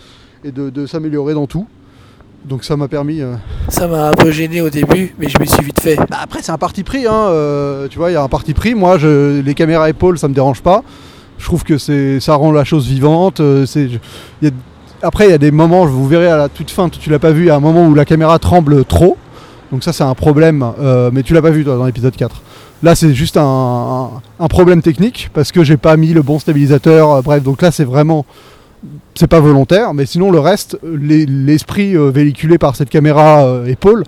[0.44, 1.66] et de, de s'améliorer dans tout.
[2.46, 3.20] Donc ça m'a permis.
[3.20, 3.34] euh,
[3.68, 5.96] Ça m'a un peu gêné au début, mais je me suis vite fait.
[6.08, 7.06] Bah, après, c'est un parti pris.
[7.06, 8.74] Hein, euh, tu vois, il y a un parti pris.
[8.74, 10.82] Moi, je, les caméras épaules, ça me dérange pas.
[11.38, 13.40] Je trouve que c'est, ça rend la chose vivante.
[13.40, 14.00] il
[14.42, 14.50] y a-
[15.02, 17.30] après, il y a des moments, vous verrez à la toute fin, tu l'as pas
[17.30, 19.16] vu, il y a un moment où la caméra tremble trop.
[19.72, 20.64] Donc ça, c'est un problème.
[20.80, 22.42] euh, mais tu l'as pas vu, toi, dans l'épisode 4.
[22.82, 24.10] Là, c'est juste un,
[24.48, 27.10] problème technique parce que j'ai pas mis le bon stabilisateur.
[27.10, 28.24] euh, bref, donc là, c'est vraiment.
[29.14, 34.04] C'est pas volontaire, mais sinon, le reste, les- l'esprit euh, véhiculé par cette caméra épaule,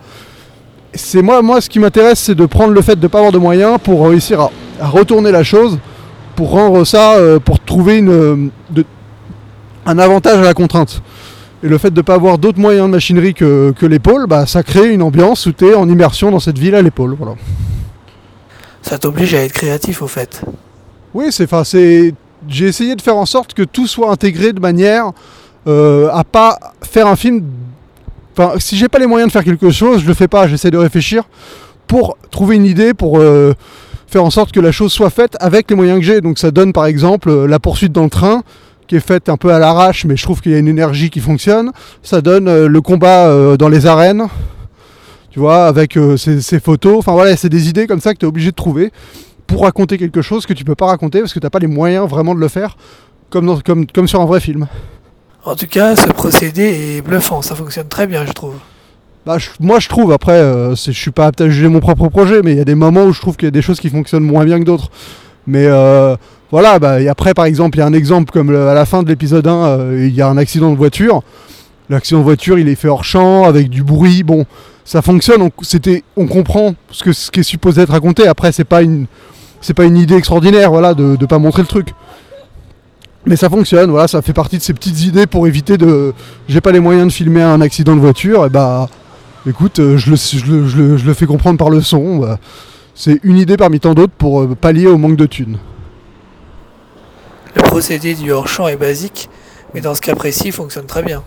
[0.95, 3.39] c'est moi, moi, ce qui m'intéresse, c'est de prendre le fait de pas avoir de
[3.39, 4.41] moyens pour réussir
[4.81, 5.79] à, retourner la chose,
[6.35, 8.51] pour rendre ça, pour trouver une,
[9.87, 11.03] un avantage à la contrainte.
[11.63, 14.47] Et le fait de ne pas avoir d'autres moyens de machinerie que, que l'épaule, bah,
[14.47, 17.15] ça crée une ambiance où tu es en immersion dans cette ville à l'épaule.
[17.17, 17.35] Voilà.
[18.83, 20.43] Ça t'oblige à être créatif au fait.
[21.15, 21.47] Oui, c'est,
[22.49, 25.13] j'ai essayé de faire en sorte que tout soit intégré de manière
[25.69, 27.45] euh, à pas faire un film.
[28.37, 30.49] Enfin, si j'ai pas les moyens de faire quelque chose, je le fais pas.
[30.49, 31.25] J'essaie de réfléchir
[31.87, 33.53] pour trouver une idée, pour euh,
[34.09, 36.21] faire en sorte que la chose soit faite avec les moyens que j'ai.
[36.21, 38.43] Donc ça donne par exemple euh, la poursuite dans le train
[38.87, 41.11] qui est faite un peu à l'arrache, mais je trouve qu'il y a une énergie
[41.11, 41.71] qui fonctionne.
[42.03, 44.27] Ça donne euh, le combat euh, dans les arènes,
[45.31, 46.97] tu vois, avec euh, ces, photos.
[46.99, 48.93] Enfin voilà, c'est des idées comme ça que tu es obligé de trouver
[49.47, 51.67] pour raconter quelque chose que tu peux pas raconter parce que tu n'as pas les
[51.67, 52.77] moyens vraiment de le faire
[53.31, 54.67] comme, dans- comme, comme sur un vrai film.
[55.45, 58.55] En tout cas, ce procédé est bluffant, ça fonctionne très bien, je trouve.
[59.27, 62.09] Bah, je- moi je trouve, après, euh, je suis pas apte à juger mon propre
[62.09, 63.81] projet, mais il y a des moments où je trouve qu'il y a des choses
[63.81, 64.91] qui fonctionnent moins bien que d'autres.
[65.47, 66.17] Mais euh,
[66.53, 69.03] voilà, bah, et après par exemple, il y a un exemple comme à la fin
[69.03, 71.23] de l'épisode 1, euh, il y a un accident de voiture.
[71.91, 74.47] L'accident de voiture, il est fait hors champ, avec du bruit, bon,
[74.85, 75.51] ça fonctionne, on,
[76.17, 78.27] on comprend ce, ce qui est supposé être raconté.
[78.29, 79.07] Après, c'est pas une,
[79.75, 81.89] pas une idée extraordinaire, voilà, de ne pas montrer le truc.
[83.27, 86.13] Mais ça fonctionne, voilà, ça fait partie de ces petites idées pour éviter de.
[86.49, 88.89] J'ai pas les moyens de filmer un accident de voiture, et bah.
[89.45, 92.19] Écoute, euh, je le, je le- je le- je le fais comprendre par le son.
[92.19, 92.39] bah,
[92.95, 95.59] c'est une idée parmi tant d'autres pour euh, pallier au manque de thunes.
[97.55, 99.29] Le procédé du hors-champ est basique,
[99.75, 101.23] mais dans ce cas précis, il fonctionne très bien.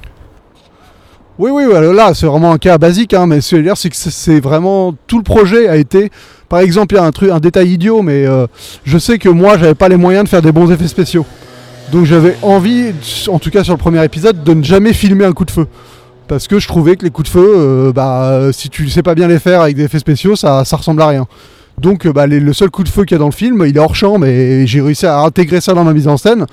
[1.37, 3.95] Oui, oui, voilà, là, c'est vraiment un cas basique, hein, mais ce que c'est que
[3.95, 4.95] c'est- c'est vraiment.
[5.05, 6.09] Tout le projet a été.
[6.47, 8.47] Par exemple, il y a un, truc, un détail idiot, mais euh,
[8.85, 11.25] je sais que moi, j'avais pas les moyens de faire des bons effets spéciaux.
[11.91, 12.93] Donc j'avais envie,
[13.27, 15.67] en tout cas sur le premier épisode, de ne jamais filmer un coup de feu.
[16.27, 19.13] Parce que je trouvais que les coups de feu, euh, bah, si tu sais pas
[19.13, 21.27] bien les faire avec des effets spéciaux, ça, ça ressemble à rien.
[21.77, 23.75] Donc euh, bah, le seul coup de feu qu'il y a dans le film, il
[23.75, 26.45] est hors champ, mais j'ai réussi à intégrer ça dans ma mise en scène.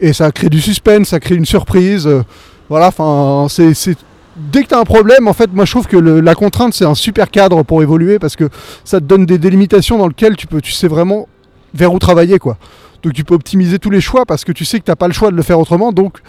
[0.00, 2.06] Et ça crée du suspense, ça crée une surprise.
[2.06, 2.22] euh,
[2.68, 3.96] voilà, enfin, c'est.
[4.34, 6.94] Dès que tu un problème, en fait, moi je trouve que la contrainte c'est un
[6.94, 8.48] super cadre pour évoluer parce que
[8.82, 11.28] ça te donne des délimitations dans lesquelles tu, peux, tu sais vraiment
[11.74, 12.56] vers où travailler quoi.
[13.02, 15.12] Donc tu peux optimiser tous les choix parce que tu sais que t'as pas le
[15.12, 15.92] choix de le faire autrement.
[15.92, 16.20] Donc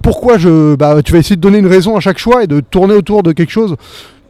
[0.00, 2.60] pourquoi je, bah, tu vas essayer de donner une raison à chaque choix et de
[2.60, 3.74] tourner autour de quelque chose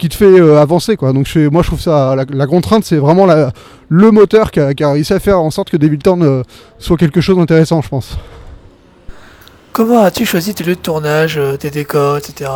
[0.00, 1.12] qui te fait euh, avancer quoi.
[1.12, 3.52] Donc je fais- moi je trouve ça la, la contrainte c'est vraiment la-
[3.88, 6.42] le moteur qui a, qui a réussi à faire en sorte que Devil Town euh,
[6.78, 8.16] soit quelque chose d'intéressant je pense.
[9.72, 12.50] Comment as-tu choisi tes lieux de tournage, euh, tes décors, etc.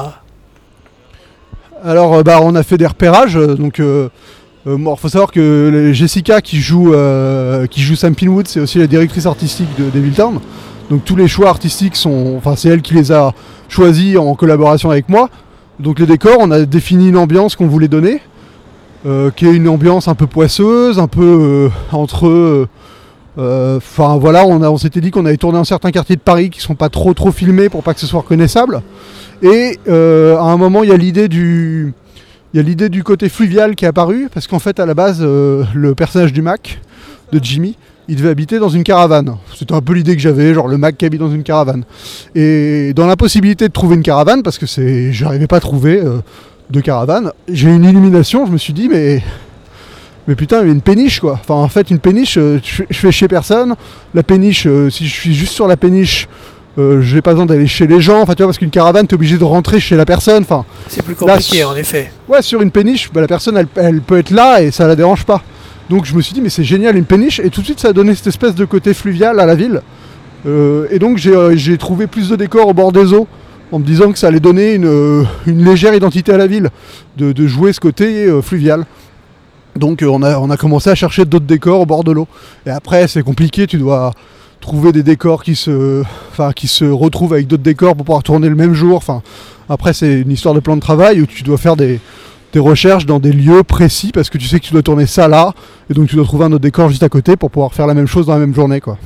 [1.85, 3.35] Alors, euh, bah, on a fait des repérages.
[3.35, 3.81] donc,
[4.67, 6.95] bon, faut savoir que Jessica qui joue,
[7.71, 10.41] qui joue Sam Pinwood, c'est aussi la directrice artistique de Devil Town.
[10.91, 13.33] Donc, tous les choix artistiques sont, enfin, c'est elle qui les a
[13.69, 15.29] choisis en collaboration avec moi.
[15.81, 18.21] Donc, les décors, on a défini une ambiance qu'on voulait donner,
[19.07, 22.27] euh, qui est une ambiance un peu poisseuse, un peu euh, entre.
[22.27, 22.69] euh,
[23.37, 26.77] Enfin voilà, on, s'était dit qu'on allait tourner dans certains quartiers de Paris qui sont
[26.77, 28.81] pas trop trop filmés pour pas que ce soit reconnaissable.
[29.43, 31.93] Et à un moment, il y a l'idée du,
[32.53, 34.95] il y a l'idée du côté fluvial qui est apparu parce qu'en fait, à la
[34.95, 36.81] base, le personnage du Mac
[37.33, 37.77] de Jimmy,
[38.09, 39.37] il devait habiter dans une caravane.
[39.57, 41.85] C'était un peu l'idée que j'avais, genre le Mac qui habite dans une caravane.
[42.35, 46.19] Et dans l'impossibilité de trouver une caravane, parce que c'est, j'arrivais pas à trouver euh,
[46.71, 48.47] de caravane, j'ai eu une illumination.
[48.47, 49.23] Je me suis dit, mais
[50.27, 51.33] mais putain, il y a une péniche quoi.
[51.41, 53.75] Enfin, en fait, une péniche, euh, je fais- je fais chez personne.
[54.15, 56.29] La péniche, euh, si je suis juste sur la péniche,
[56.79, 58.21] euh, j'ai pas besoin d'aller chez les gens.
[58.23, 60.43] Enfin, tu vois, parce qu'une caravane, t'es obligé de rentrer chez la personne.
[60.43, 62.11] Enfin, C'est plus compliqué, en effet.
[62.29, 64.97] ouais, sur une péniche, bah, la personne, elle, elle peut être là et ça la
[64.97, 65.43] dérange pas.
[65.91, 67.41] Donc, je me suis dit, mais c'est génial une péniche.
[67.41, 69.83] Et tout de suite, ça a donné cette espèce de côté fluvial à la ville.
[70.47, 73.27] Euh, et donc, j'ai euh, j'ai trouvé plus de décors au bord des eaux.
[73.73, 76.71] En me disant que ça allait donner une, euh, légère identité à la ville,
[77.17, 78.85] de, jouer ce côté fluvial.
[79.75, 82.29] Donc on, a, commencé à chercher d'autres décors au bord de l'eau.
[82.67, 84.13] Et après c'est compliqué, tu dois
[84.61, 86.05] trouver des décors qui se,
[86.85, 89.03] retrouvent avec d'autres décors pour pouvoir tourner le même jour.
[89.69, 91.99] Après c'est une histoire de plan de travail où tu dois faire des,
[92.55, 95.27] des recherches dans des lieux précis parce que tu sais que tu dois tourner ça
[95.29, 95.53] là.
[95.91, 97.95] Et donc tu dois trouver un autre décor juste à côté pour pouvoir faire la
[97.95, 98.81] même chose dans la même journée.
[98.81, 98.97] Quoi.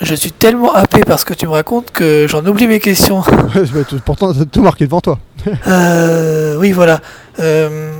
[0.00, 3.22] Je suis tellement happé par ce que tu me racontes que j'en oublie mes questions.
[3.52, 5.18] T- Pourtant t'as tout marqué devant toi.
[5.68, 7.00] Euh, oui, voilà.
[7.40, 7.92] Euh,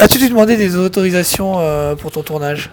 [0.00, 2.70] As-tu dû demander des autorisations euh, pour ton tournage?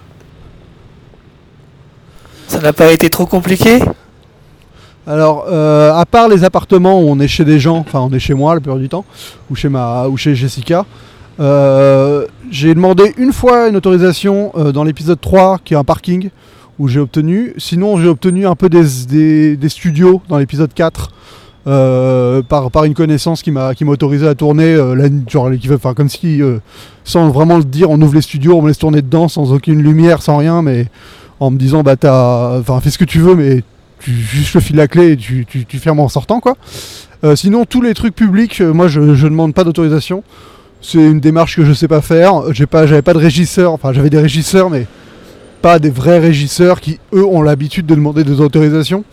[2.48, 3.80] Ça n'a pas été trop compliqué?
[5.08, 8.20] Alors, euh, à part les appartements où on est chez des gens, enfin on est
[8.20, 9.06] chez moi la plupart du temps,
[9.52, 10.86] ou chez, Jessica,
[11.40, 16.30] euh, j'ai demandé une fois une autorisation euh, dans l'épisode 3, qui est un parking,
[16.80, 17.54] où j'ai obtenu.
[17.58, 18.84] Sinon, j'ai obtenu un peu des,
[19.58, 21.12] des- studios dans l'épisode 4.
[21.68, 25.50] euh, par, par une connaissance qui m'a qui autorisé à tourner la, genre,
[25.96, 26.40] comme si
[27.04, 29.82] sans vraiment le dire on ouvre les studios on me laisse tourner dedans sans aucune
[29.82, 30.86] lumière sans rien mais
[31.40, 33.64] en me disant bah t'as enfin fais ce que tu veux mais
[34.06, 36.56] tu juste le fil la clé et tu, tu, tu fermes en sortant quoi.
[37.24, 40.24] Euh, sinon tous les trucs publics, euh, moi je, je demande pas d'autorisation.
[40.82, 42.54] C'est une démarche que je sais pas faire.
[42.54, 43.72] J'ai pas, j'avais pas de régisseur.
[43.74, 44.86] Enfin j'avais des régisseurs mais
[45.64, 49.04] pas des vrais régisseurs qui eux ont l'habitude de demander des autorisations.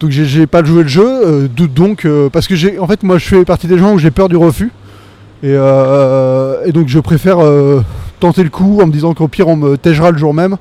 [0.00, 1.06] Donc j'ai- j'ai pas joué le jeu.
[1.06, 4.10] euh, donc parce que j'ai, en fait moi je fais partie des gens où j'ai
[4.10, 4.70] peur du refus.
[5.44, 7.38] Et, et donc je préfère
[8.20, 10.56] tenter le coup en me disant qu'au pire on me tègera le jour même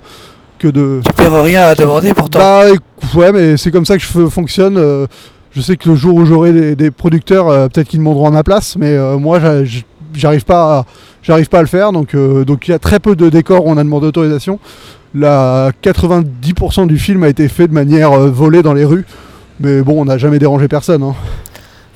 [0.59, 2.39] que de Tu perds rien à demander pourtant.
[2.39, 2.63] bah
[3.15, 4.77] ouais, mais c'est comme ça que je fonctionne.
[4.77, 5.07] euh,
[5.53, 8.31] je sais que le jour où j'aurai des, des producteurs, euh, peut-être qu'ils demanderont à
[8.31, 9.39] ma place, mais euh, moi
[10.13, 10.85] j'arrive pas, à,
[11.21, 11.91] j'arrive pas à le faire.
[11.91, 14.59] Donc donc il y a très peu de décors où on a demandé autorisation.
[15.13, 19.05] La 90% du film a été fait de manière volée dans les rues,
[19.59, 21.03] mais bon, on n'a jamais dérangé personne.
[21.03, 21.15] hein.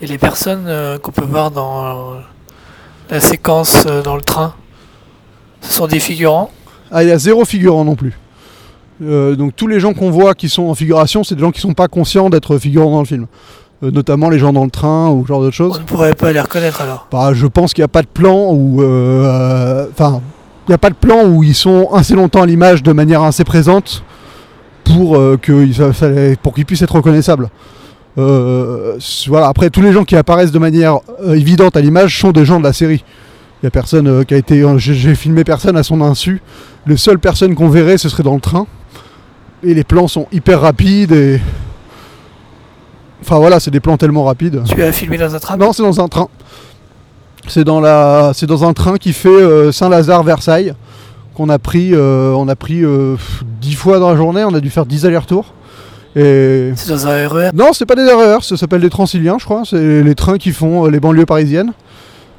[0.02, 0.70] Et les personnes
[1.02, 2.16] qu'on peut voir dans
[3.10, 4.54] la séquence dans le train,
[5.62, 6.52] ce sont des figurants?
[6.92, 8.14] Ah, il y a zéro figurant non plus.
[9.04, 11.60] Euh, donc tous les gens qu'on voit qui sont en figuration, c'est des gens qui
[11.62, 13.26] sont pas conscients d'être figurants dans le film.
[13.84, 15.80] Euh, notamment les gens dans le train ou ce genre d'autres On choses.
[15.80, 17.08] ne pourrait pas les reconnaître alors.
[17.12, 18.82] Bah, je pense qu'il n'y a pas de plan où.
[18.82, 20.22] euh, Enfin,
[20.68, 23.22] il n'y a pas de plan où ils sont assez longtemps à l'image de manière
[23.22, 24.04] assez présente
[24.86, 27.50] pour qu'ils puissent être reconnaissables.
[28.16, 29.48] Voilà.
[29.48, 32.64] Après, tous les gens qui apparaissent de manière évidente à l'image sont des gens de
[32.64, 33.04] la série.
[33.64, 34.64] Il a personne euh, qui a été.
[34.78, 36.42] j'ai filmé personne à son insu.
[36.88, 38.68] Les seules personnes qu'on verrait, ce serait dans le train.
[39.66, 41.40] Et les plans sont hyper rapides et.
[43.22, 44.62] Enfin voilà, c'est des plans tellement rapides.
[44.68, 45.58] Tu as filmé dans un train?
[45.58, 46.28] Non, c'est dans un train.
[47.48, 50.74] C'est dans la, c'est dans un train qui fait euh, Saint-Lazare-Versailles
[51.36, 54.44] qu'on a pris, euh, on a pris euh, pff, 10 fois dans la journée.
[54.44, 55.54] On a dû faire 10 allers-retours.
[56.16, 57.50] Et C'est dans un RER.
[57.54, 59.64] non, c'est pas des erreurs, ça s'appelle des Transiliens, je crois.
[59.66, 61.74] C'est les trains qui font euh, les banlieues parisiennes,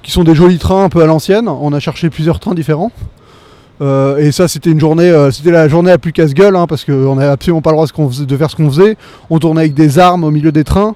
[0.03, 1.47] qui sont des jolis trains un peu à l'ancienne.
[1.49, 2.91] On a cherché plusieurs trains différents.
[3.83, 6.85] Euh, et ça, c'était une journée, euh, c'était la journée à plus casse-gueule, hein, parce
[6.85, 8.97] qu'on n'avait absolument pas le droit de, faisait- faire ce qu'on faisait.
[9.29, 10.95] On tournait avec des armes au milieu des trains.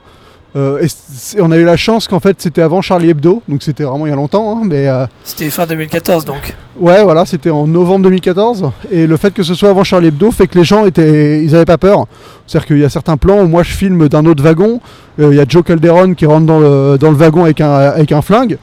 [0.57, 3.85] Euh, et on a eu la chance qu'en fait c'était avant Charlie Hebdo, donc c'était
[3.85, 4.57] vraiment il y a longtemps.
[4.59, 4.89] hein, mais
[5.23, 6.57] C'était fin 2014 donc.
[6.81, 8.69] ouais, voilà, c'était en novembre 2014.
[8.91, 11.55] Et le fait que ce soit avant Charlie Hebdo fait que les gens étaient, ils
[11.55, 12.07] avaient pas peur.
[12.49, 14.81] C'est-à-dire qu'il y a certains plans où moi je filme d'un autre wagon.
[15.19, 18.11] Il y a Joe Calderon qui rentre dans le, dans le wagon avec un, avec
[18.11, 18.59] un flingue.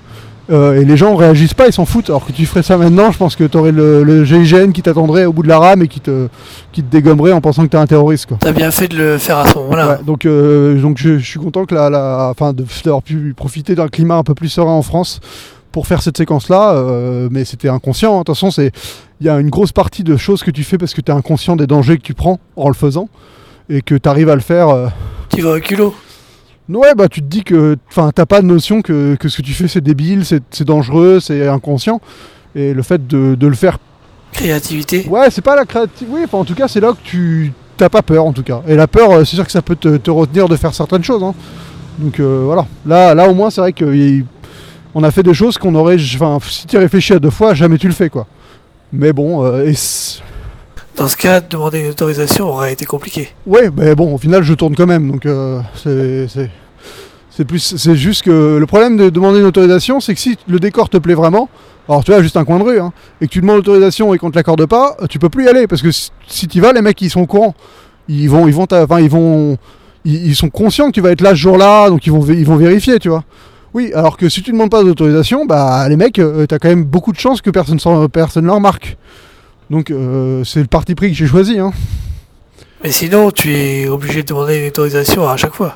[0.49, 2.09] Euh, et les gens réagissent pas, ils s'en foutent.
[2.09, 4.81] Alors que tu ferais ça maintenant, je pense que tu aurais le, le GIGN qui
[4.81, 6.27] t'attendrait au bout de la rame et qui te,
[6.71, 8.27] qui te dégommerait en pensant que t'es un terroriste.
[8.27, 8.37] Quoi.
[8.39, 9.87] T'as bien fait de le faire à ce moment-là.
[9.89, 13.75] Ouais, donc, euh, donc je, je suis content que la, la, enfin, d'avoir pu profiter
[13.75, 15.19] d'un climat un peu plus serein en France
[15.71, 16.73] pour faire cette séquence-là.
[16.75, 18.15] euh, mais c'était inconscient.
[18.15, 18.19] hein.
[18.19, 18.71] De toute façon, c'est
[19.19, 21.15] il y a une grosse partie de choses que tu fais parce que tu es
[21.15, 23.09] inconscient des dangers que tu prends en le faisant
[23.69, 24.91] et que tu arrives à le faire.
[25.35, 25.93] Tu vas au culot.
[26.69, 29.41] Ouais, bah tu te dis que, enfin, t'as pas de notion que, que ce que
[29.41, 32.01] tu fais c'est débile, c'est dangereux, c'est inconscient.
[32.55, 33.77] Et le fait de, de le faire
[34.33, 35.07] Créativité.
[35.09, 36.05] Ouais, c'est pas la créativité.
[36.09, 38.61] Oui, en tout cas, c'est là que tu t'as pas peur, en tout cas.
[38.67, 41.03] Et la peur, euh, c'est sûr que ça peut te, te retenir de faire certaines
[41.03, 41.23] choses.
[41.23, 41.33] hein.
[41.99, 42.67] Donc euh, voilà.
[42.85, 45.95] Là, là, au moins, c'est vrai qu'on a fait des choses qu'on aurait.
[46.15, 48.27] Enfin, si tu réfléchis à deux fois, jamais tu le fais, quoi.
[48.91, 49.73] Mais bon, euh, et
[50.97, 53.29] Dans ce cas, demander une autorisation aurait été compliqué.
[53.45, 55.11] ouais, mais bon, au final, je tourne quand même.
[55.11, 57.45] Donc euh, c'est.
[57.45, 60.89] plus, c'est juste que le problème de demander une autorisation, c'est que si le décor
[60.89, 61.49] te plaît vraiment,
[61.87, 64.17] alors tu as juste un coin de rue, hein, et que tu demandes l'autorisation et
[64.17, 66.61] qu'on te l'accorde pas, euh, tu peux plus y aller parce que si, si tu
[66.61, 67.53] vas, les mecs ils sont au courant,
[68.07, 69.57] ils vont, ils vont, enfin ils vont,
[70.03, 73.09] ils, sont conscients que tu vas être là ce jour-là, donc ils vont, vérifier, tu
[73.09, 73.23] vois.
[73.75, 76.85] Oui, alors que si tu demandes pas d'autorisation, bah les mecs, euh, t'as quand même
[76.85, 77.77] beaucoup de chances que personne,
[78.09, 78.97] personne ne remarque.
[79.69, 81.59] Donc euh, c'est le parti pris que j'ai choisi.
[81.59, 81.71] Hein.
[82.83, 85.73] Mais sinon, tu es obligé de demander une autorisation à chaque fois.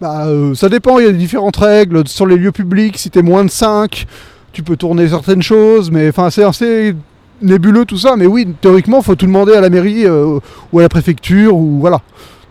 [0.00, 2.06] Bah, euh, ça dépend, il y a différentes règles.
[2.08, 4.06] Sur les lieux publics, si t'es moins de 5,
[4.52, 6.94] tu peux tourner certaines choses, mais enfin, c'est assez
[7.40, 8.16] nébuleux tout ça.
[8.16, 10.40] Mais oui, théoriquement, faut tout demander à la mairie euh,
[10.72, 12.00] ou à la préfecture, ou voilà.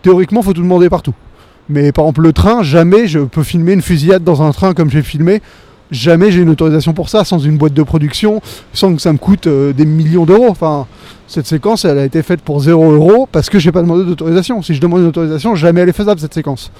[0.00, 1.14] Théoriquement, faut tout demander partout.
[1.68, 4.90] Mais par exemple, le train, jamais je peux filmer une fusillade dans un train comme
[4.90, 5.42] j'ai filmé.
[5.92, 8.40] Jamais j'ai une autorisation pour ça, sans une boîte de production,
[8.72, 10.48] sans que ça me coûte euh, des millions d'euros.
[10.48, 10.86] Enfin,
[11.28, 14.62] cette séquence, elle a été faite pour 0 euros parce que j'ai pas demandé d'autorisation.
[14.62, 16.72] Si je demande une autorisation, jamais elle est faisable cette séquence.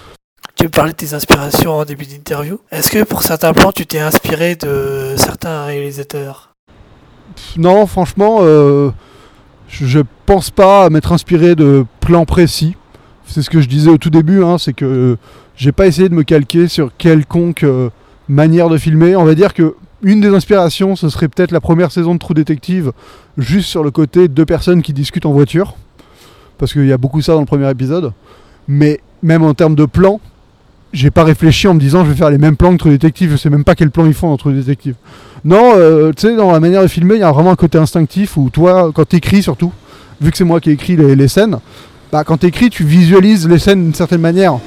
[0.57, 2.59] Tu parlais de tes inspirations en début d'interview.
[2.71, 6.55] Est-ce que pour certains plans, tu t'es inspiré de certains réalisateurs?
[7.59, 8.91] Non, franchement, euh,
[9.69, 12.77] je, je pense pas m'être inspiré de plans précis.
[13.27, 15.19] C'est ce que je disais au tout début, hein, c'est que
[15.57, 17.91] j'ai pas essayé de me calquer sur quelconque euh,
[18.33, 19.17] manière de filmer.
[19.17, 22.35] On va dire que une des inspirations, ce serait peut-être la première saison de True
[22.35, 22.93] Detective,
[23.39, 25.77] juste sur le côté deux personnes qui discutent en voiture,
[26.59, 28.13] parce qu'il y a beaucoup ça dans le premier épisode.
[28.67, 30.21] Mais même en termes de plans,
[30.93, 33.31] j'ai pas réfléchi en me disant je vais faire les mêmes plans que True Detective.
[33.31, 34.95] Je sais même pas quel plan ils font dans True Detective.
[35.45, 37.79] Non, euh, tu sais, dans la manière de filmer, il y a vraiment un côté
[37.79, 39.73] instinctif où toi, quand t'écris surtout,
[40.21, 41.59] vu que c'est moi qui ai écrit les, les scènes,
[42.11, 44.59] bah, quand t'écris, tu visualises les scènes d'une certaine manière.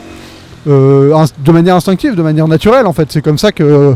[0.67, 3.11] Euh, de manière instinctive, de manière naturelle en fait.
[3.11, 3.95] C'est comme ça que.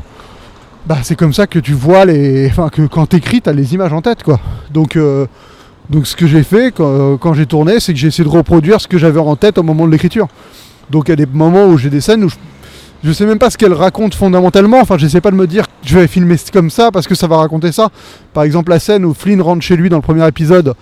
[0.85, 2.47] Bah, c'est comme ça que tu vois les.
[2.51, 4.39] Enfin, que quand t'écris, t'as les images en tête quoi.
[4.71, 4.95] Donc.
[4.95, 5.25] euh,
[5.89, 8.79] donc ce que j'ai fait quand, quand j'ai tourné, c'est que j'ai essayé de reproduire
[8.79, 10.27] ce que j'avais en tête au moment de l'écriture.
[10.91, 12.35] Donc il y a des moments où j'ai des scènes où je,
[13.03, 14.79] je sais même pas ce qu'elles racontent fondamentalement.
[14.81, 17.27] Enfin, j'essaie pas de me dire que je vais filmer comme ça parce que ça
[17.27, 17.89] va raconter ça.
[18.33, 20.73] Par exemple, la scène où Flynn rentre chez lui dans le premier épisode,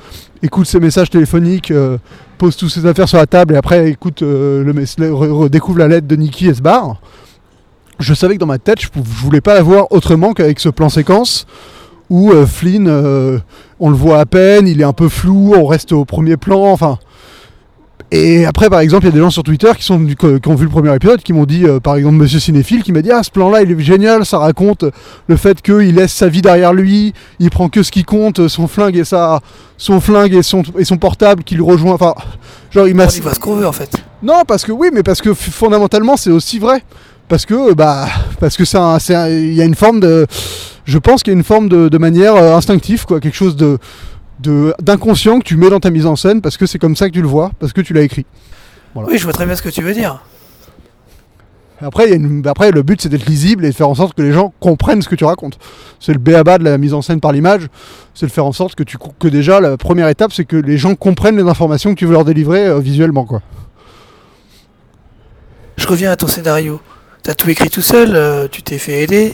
[0.42, 1.98] écoute ses messages téléphoniques, euh,
[2.38, 6.08] pose toutes ses affaires sur la table et après écoute euh, le redécouvre la lettre
[6.08, 7.02] de Nicky et se barre.
[8.00, 10.90] Je savais que dans ma tête, je, je voulais pas la autrement qu'avec ce plan
[10.90, 11.48] séquence
[12.10, 13.40] où euh, Flynn, euh,
[13.80, 16.64] on le voit à peine, il est un peu flou, on reste au premier plan,
[16.66, 17.00] enfin.
[18.10, 20.16] Et après, par exemple, il y a des gens sur Twitter qui, sont, qui
[20.48, 23.02] ont vu le premier épisode, qui m'ont dit, euh, par exemple, Monsieur Cinéphile, qui m'a
[23.02, 24.86] dit Ah, ce plan-là, il est génial, ça raconte
[25.28, 28.68] le fait qu'il laisse sa vie derrière lui, il prend que ce qui compte, son
[28.68, 29.42] flingue et, sa,
[29.78, 31.96] son, flingue et, son, et son portable qu'il rejoint.
[31.96, 32.14] Enfin,
[32.72, 33.06] genre, il m'a.
[33.08, 33.92] On ce qu'on veut en fait.
[34.24, 36.84] Non, parce que oui, mais parce que fondamentalement, c'est aussi vrai.
[37.28, 38.08] Parce que, bah,
[38.40, 40.26] parce que c'est un- c'est un- il y a une forme de.
[40.86, 43.20] Je pense qu'il y a une forme de, de manière euh, instinctive, quoi.
[43.20, 43.78] Quelque chose de-
[44.40, 47.14] d'inconscient que tu mets dans ta mise en scène parce que c'est comme ça que
[47.14, 48.26] tu le vois, parce que tu l'as écrit.
[48.94, 49.10] Voilà.
[49.10, 50.24] Oui, je vois très bien ce que tu veux dire.
[51.80, 53.94] Après, il y a une- après, le but c'est d'être lisible et de faire en
[53.94, 55.60] sorte que les gens comprennent ce que tu racontes.
[56.00, 57.68] C'est le béaba de la mise en scène par l'image,
[58.16, 60.78] c'est de faire en sorte que, tu, que déjà la première étape c'est que les
[60.80, 63.26] gens comprennent les informations que tu veux leur délivrer euh, visuellement.
[63.26, 63.42] Quoi.
[65.78, 66.82] Je reviens à ton scénario.
[67.22, 69.32] T'as tout écrit tout seul, euh, tu t'es fait aider.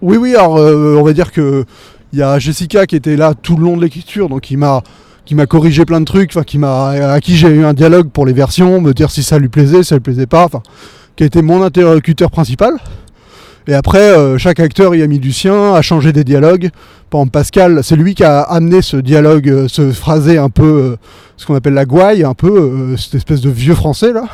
[0.00, 1.64] Oui, oui, alors euh, on va dire que
[2.12, 4.82] il y a Jessica qui était là tout le long de l'écriture, donc il m'a
[5.24, 8.08] qui m'a corrigé plein de trucs, enfin qui m'a à qui j'ai eu un dialogue
[8.08, 10.62] pour les versions, me dire si ça lui plaisait, si ça lui plaisait pas, enfin
[11.16, 12.74] qui a été mon interlocuteur principal.
[13.66, 16.70] Et après, euh, chaque acteur y a mis du sien, a changé des dialogues.
[17.10, 20.64] Par exemple, Pascal, c'est lui qui a amené ce dialogue, euh, ce phrasé un peu,
[20.64, 20.96] euh,
[21.36, 24.24] ce qu'on appelle la gouaille, un peu, euh, cette espèce de vieux français là.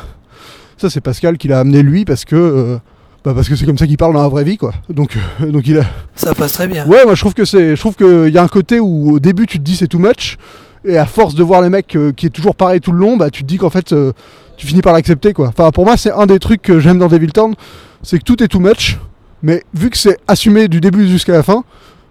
[0.77, 2.77] Ça, c'est Pascal qui l'a amené lui parce que, euh,
[3.25, 4.71] bah, parce que c'est comme ça qu'il parle dans la vraie vie, quoi.
[4.89, 5.83] Donc, euh, donc il a,
[6.15, 6.85] Ça passe très bien.
[6.87, 9.19] Ouais, moi je trouve que c'est, je trouve qu'il y a un côté où au
[9.19, 10.37] début tu te dis c'est too much,
[10.85, 13.17] et à force de voir les mecs euh, qui est toujours pareil tout le long,
[13.17, 14.13] bah tu te dis qu'en fait euh,
[14.57, 15.47] tu finis par l'accepter quoi.
[15.47, 17.55] Enfin pour moi c'est un des trucs que j'aime dans Devil Town,
[18.03, 18.97] c'est que tout est too much,
[19.41, 21.63] mais vu que c'est assumé du début jusqu'à la fin,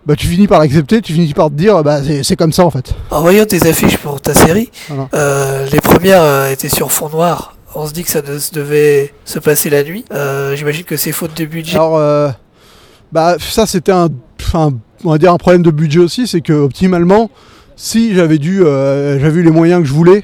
[0.07, 2.65] bah tu finis par l'accepter, tu finis par te dire bah c'est, c'est comme ça
[2.67, 2.93] en fait.
[3.13, 5.09] En voyant tes affiches pour ta série, Voilà.
[5.15, 7.54] euh, les premières étaient sur fond noir.
[7.75, 10.05] On se dit que ça de- devait se passer la nuit.
[10.13, 11.75] Euh, J'imagine que c'est faute de budget.
[11.75, 12.29] Alors euh,
[13.13, 14.09] bah ça c'était un,
[14.55, 17.31] on va dire un problème de budget aussi, c'est que optimalement
[17.77, 20.23] si j'avais dû, euh, j'avais eu les moyens que je voulais,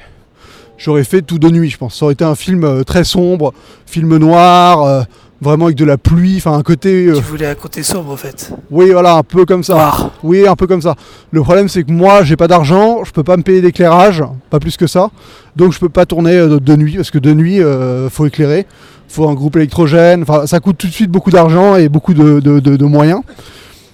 [0.77, 1.99] j'aurais fait tout de nuit, je pense.
[1.99, 3.53] Ça aurait été un film euh, très sombre,
[3.85, 5.05] film noir,
[5.41, 8.15] vraiment avec de la pluie, enfin un côté, euh, Tu voulais un côté sombre en
[8.17, 8.51] fait.
[8.69, 9.73] oui voilà, un peu comme ça.
[9.73, 10.11] Noir.
[10.23, 10.95] Oui, un peu comme ça.
[11.31, 14.59] Le problème c'est que moi j'ai pas d'argent, je peux pas me payer d'éclairage, pas
[14.59, 15.09] plus que ça,
[15.55, 18.25] donc je peux pas tourner euh, de, de nuit parce que de nuit euh, faut
[18.27, 18.65] éclairer,
[19.07, 22.39] faut un groupe électrogène, enfin ça coûte tout de suite beaucoup d'argent et beaucoup de,
[22.39, 23.21] de- de- moyens.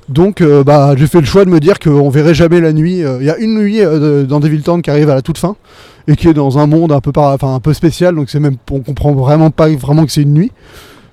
[0.09, 3.03] Donc euh, bah, j'ai fait le choix de me dire qu'on verrait jamais la nuit.
[3.03, 3.79] Euh, Il y a une nuit
[4.27, 5.55] dans Devil Town qui arrive à la toute fin
[6.07, 8.39] et qui est dans un monde un peu, par- enfin, un peu spécial, donc c'est
[8.39, 10.51] même on comprend vraiment pas vraiment que c'est une nuit.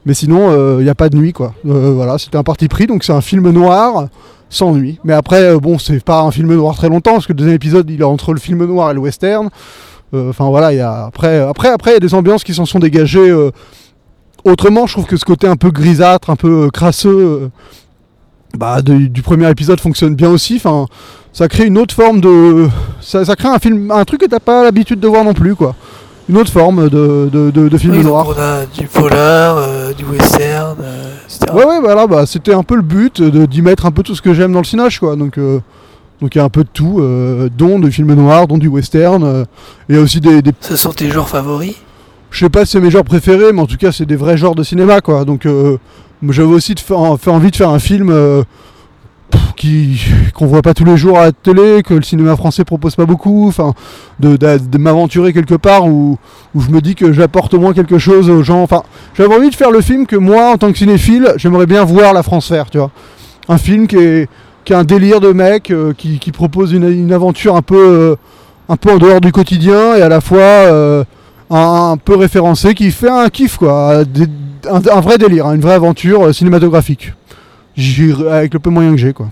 [0.06, 1.54] Mais sinon, euh, il n'y a pas de nuit quoi.
[1.66, 4.08] Euh, voilà, c'était un parti pris, donc c'est un film noir
[4.50, 4.98] sans nuit.
[5.04, 7.56] Mais après, euh, bon, c'est pas un film noir très longtemps, parce que le deuxième
[7.56, 9.48] épisode, il est entre le film noir et le western.
[10.12, 12.54] Euh, Enfin voilà, il y a après, après, après, il y a des ambiances qui
[12.54, 13.30] s'en sont dégagées.
[13.30, 13.50] euh,
[14.44, 17.48] autrement, je trouve que ce côté un peu grisâtre, un peu euh, crasseux, euh,
[18.56, 20.56] bah, du premier épisode fonctionne bien aussi.
[20.56, 20.86] Enfin,
[21.32, 22.68] ça crée une autre forme de,
[23.00, 25.56] ça, ça crée un film, un truc que t'as pas l'habitude de voir non plus,
[25.56, 25.74] quoi.
[26.28, 28.26] Une autre forme de, de, de, de film Oui, noir.
[28.28, 31.52] on a du polar, euh, du western, euh, etc.
[31.52, 34.22] Ouais, ouais, voilà, bah, c'était un peu le but d'y mettre un peu tout ce
[34.22, 35.16] que j'aime dans le cinéma, quoi.
[35.16, 35.60] Donc, euh,
[36.22, 37.02] donc il y a un peu de tout,
[37.58, 39.22] dont du film noir, dont du western.
[39.24, 39.44] et
[39.90, 41.74] il y a aussi des, des- Ce sont tes genres favoris?
[42.30, 44.36] je sais pas si c'est mes genres préférés, mais en tout cas, c'est des vrais
[44.38, 45.24] genres de cinéma, quoi.
[45.26, 45.76] Donc, euh,
[46.30, 48.10] j'avais aussi de fait envie de faire un film
[49.54, 52.96] qui qu'on voit pas tous les jours à la télé, que le cinéma français propose
[52.96, 53.48] pas beaucoup.
[53.48, 53.72] Enfin,
[54.20, 56.18] de, m'aventurer quelque part où,
[56.58, 58.62] je me dis que j'apporte au moins quelque chose aux gens.
[58.62, 58.82] Enfin,
[59.14, 62.12] j'avais envie de faire le film que moi, en tant que cinéphile, j'aimerais bien voir
[62.12, 62.90] la France faire, tu vois.
[63.48, 64.28] Un film qui est
[64.64, 68.16] qui a un délire de mec, euh, qui, propose une, aventure un peu, euh,
[68.68, 71.04] un peu en dehors du quotidien et à la fois euh,
[71.50, 74.02] un, peu référencé, qui fait un kiff, quoi.
[74.70, 77.12] Un, vrai délire, hein, une vraie aventure cinématographique.
[77.76, 79.28] J'irai avec le peu moyen que j'ai, quoi.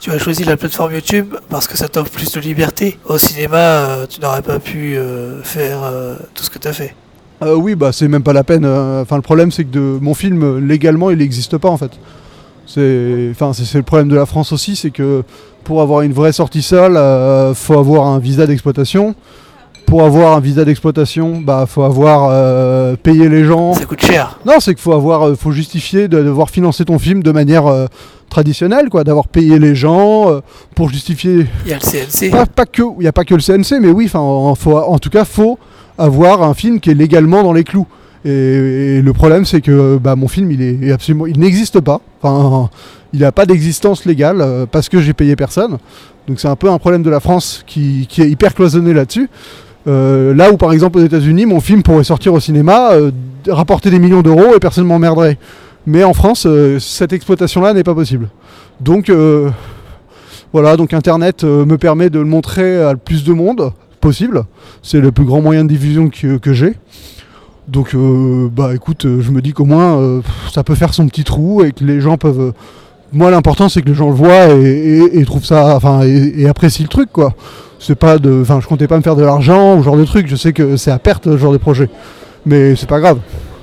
[0.00, 2.98] Tu as choisi la plateforme YouTube parce que ça t'offre plus de liberté.
[3.04, 6.72] Au cinéma, euh, tu n'aurais pas pu euh, faire euh, tout ce que tu as
[6.72, 6.94] fait.
[7.42, 8.64] Euh, oui, bah c'est même pas la peine.
[8.64, 11.92] Enfin, le problème, c'est que de, mon film, légalement, il n'existe pas en fait.
[12.66, 15.22] C'est enfin, c'est le problème de la France aussi, c'est que
[15.64, 16.94] pour avoir une vraie sortie salle,
[17.54, 19.14] faut avoir un visa d'exploitation.
[19.90, 23.74] Pour avoir un visa d'exploitation, bah faut avoir euh, payé les gens.
[23.74, 24.38] Ça coûte cher.
[24.46, 27.66] Non, c'est qu'il faut avoir, euh, faut justifier de devoir financer ton film de manière
[27.66, 27.86] euh,
[28.28, 30.28] traditionnelle, quoi, d'avoir payé les gens
[30.76, 31.46] pour justifier.
[31.66, 32.30] Il y a le CNC.
[32.30, 34.78] Pas, pas que, il n'y a pas que le CNC, mais oui, enfin, en, faut-
[34.78, 35.58] en tout cas, faut
[35.98, 37.88] avoir un film qui est légalement dans les clous.
[38.24, 42.00] Et, et le problème, c'est que bah, mon film, il est absolument, il n'existe pas.
[42.22, 42.70] Enfin,
[43.12, 45.78] il n'a pas d'existence légale parce que j'ai payé personne.
[46.28, 49.28] Donc c'est un peu un problème de la France qui, qui est hyper cloisonné là-dessus.
[49.86, 53.10] Euh, là où par exemple aux États-Unis, mon film pourrait sortir au cinéma, euh,
[53.48, 55.38] rapporter des millions d'euros et personne m'emmerderait.
[55.86, 58.28] Mais en France, euh, cette exploitation-là n'est pas possible.
[58.80, 59.12] Donc
[60.52, 64.44] voilà, donc Internet me permet de le montrer à le plus de monde possible.
[64.82, 66.74] C'est le plus grand moyen de diffusion que, que j'ai.
[67.68, 67.94] Donc
[68.52, 71.84] bah écoute, je me dis qu'au moins ça peut faire son petit trou et que
[71.84, 72.52] les gens peuvent.
[73.12, 76.32] Moi l'important c'est que les gens le voient et, et- et trouvent ça, enfin et,
[76.42, 77.34] et apprécient le truc quoi.
[77.78, 80.04] C'est pas de, enfin je comptais pas me faire de l'argent ou ce genre de
[80.04, 80.26] truc.
[80.28, 81.88] Je sais que c'est à perte ce genre de projet,
[82.44, 83.18] mais c'est pas grave.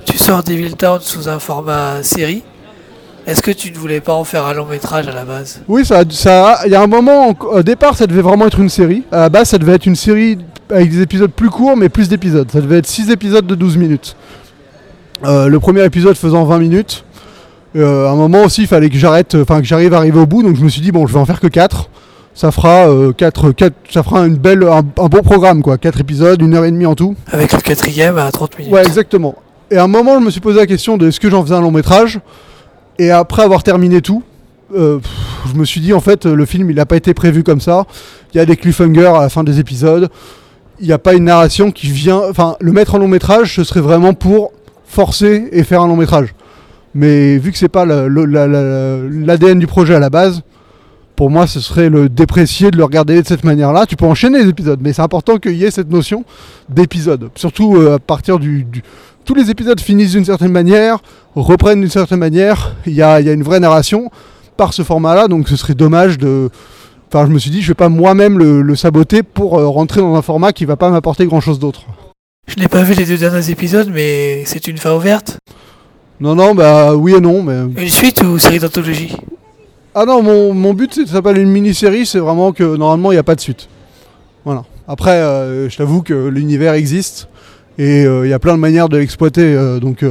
[0.06, 2.44] Tu sors Devil Town sous un format série.
[3.28, 5.60] Est-ce que tu ne voulais pas en faire un long métrage à la base?
[5.68, 8.70] Oui, ça, ça, il y a un moment, au départ, ça devait vraiment être une
[8.70, 9.04] série.
[9.12, 10.38] À la base, ça devait être une série
[10.70, 12.50] avec des épisodes plus courts, mais plus d'épisodes.
[12.50, 14.16] Ça devait être 6 épisodes de 12 minutes.
[15.26, 17.04] Euh, le premier épisode faisant 20 minutes.
[17.76, 20.26] Euh, à un moment aussi, il fallait que j'arrête, enfin que j'arrive à arriver au
[20.26, 21.90] bout, donc je me suis dit bon, je vais en faire que 4.
[22.34, 23.54] Ça fera euh, 4,
[23.90, 25.78] ça fera une belle, un, un bon programme quoi.
[25.78, 27.16] 4 épisodes, une heure et demie en tout.
[27.32, 28.74] Avec le quatrième à 30 minutes.
[28.74, 29.36] Ouais, exactement.
[29.72, 31.56] Et à un moment, je me suis posé la question de est-ce que j'en faisais
[31.56, 32.20] un long métrage?
[33.00, 34.24] Et après avoir terminé tout,
[34.76, 35.12] euh, pff,
[35.52, 37.86] je me suis dit en fait, le film il n'a pas été prévu comme ça.
[38.34, 40.10] Il y a des cliffhangers à la fin des épisodes.
[40.80, 42.22] Il n'y a pas une narration qui vient.
[42.30, 44.52] Enfin, le mettre en long métrage, ce serait vraiment pour
[44.86, 46.36] forcer et faire un long métrage.
[46.98, 50.42] Mais vu que c'est pas l'ADN du projet à la base,
[51.16, 53.86] pour moi, ce serait le déprécier de le regarder de cette manière-là.
[53.86, 56.26] Tu peux enchaîner les épisodes, mais c'est important qu'il y ait cette notion
[56.70, 57.30] d'épisode.
[57.36, 58.66] Surtout euh, à partir du,
[59.26, 60.98] Tous les épisodes finissent d'une certaine manière,
[61.36, 62.76] reprennent d'une certaine manière.
[62.88, 64.10] Il y a, une vraie narration
[64.58, 66.50] par ce format-là, donc ce serait dommage de.
[67.14, 70.02] Enfin, je me suis dit, je vais pas moi-même le, le saboter pour euh, rentrer
[70.02, 71.82] dans un format qui va pas m'apporter grand-chose d'autre.
[72.48, 75.38] Je n'ai pas vu les deux derniers épisodes, mais c'est une fin ouverte.
[76.20, 77.82] Non, non, bah oui et non, mais.
[77.82, 79.16] Une suite ou série d'anthologie
[79.94, 83.16] Ah non, mon, mon but, c'est ça s'appelle une mini-série, c'est vraiment que normalement, il
[83.16, 83.68] n'y a pas de suite.
[84.46, 84.64] Voilà.
[84.88, 87.28] Après, euh, je t'avoue que l'univers existe
[87.78, 89.44] et euh, il y a plein de manières de l'exploiter.
[89.44, 90.04] euh, donc,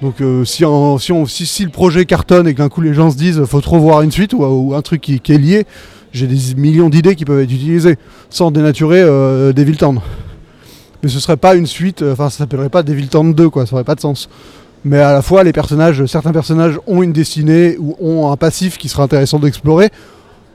[0.00, 0.14] donc
[0.46, 3.10] si, en- si, on- si, si le projet cartonne et que d'un coup les gens
[3.10, 5.66] se disent faut trop voir une suite ou, ou un truc qui, qui est lié,
[6.12, 7.96] j'ai des millions d'idées qui peuvent être utilisées
[8.30, 9.02] sans dénaturer
[9.52, 10.00] Devil Town.
[11.02, 13.74] Mais ce serait pas une suite, enfin ça s'appellerait pas Devil Town 2, quoi, ça
[13.74, 14.28] aurait pas de sens.
[14.84, 18.76] Mais à la fois, les personnages, certains personnages ont une destinée ou ont un passif
[18.76, 19.90] qui sera intéressant d'explorer.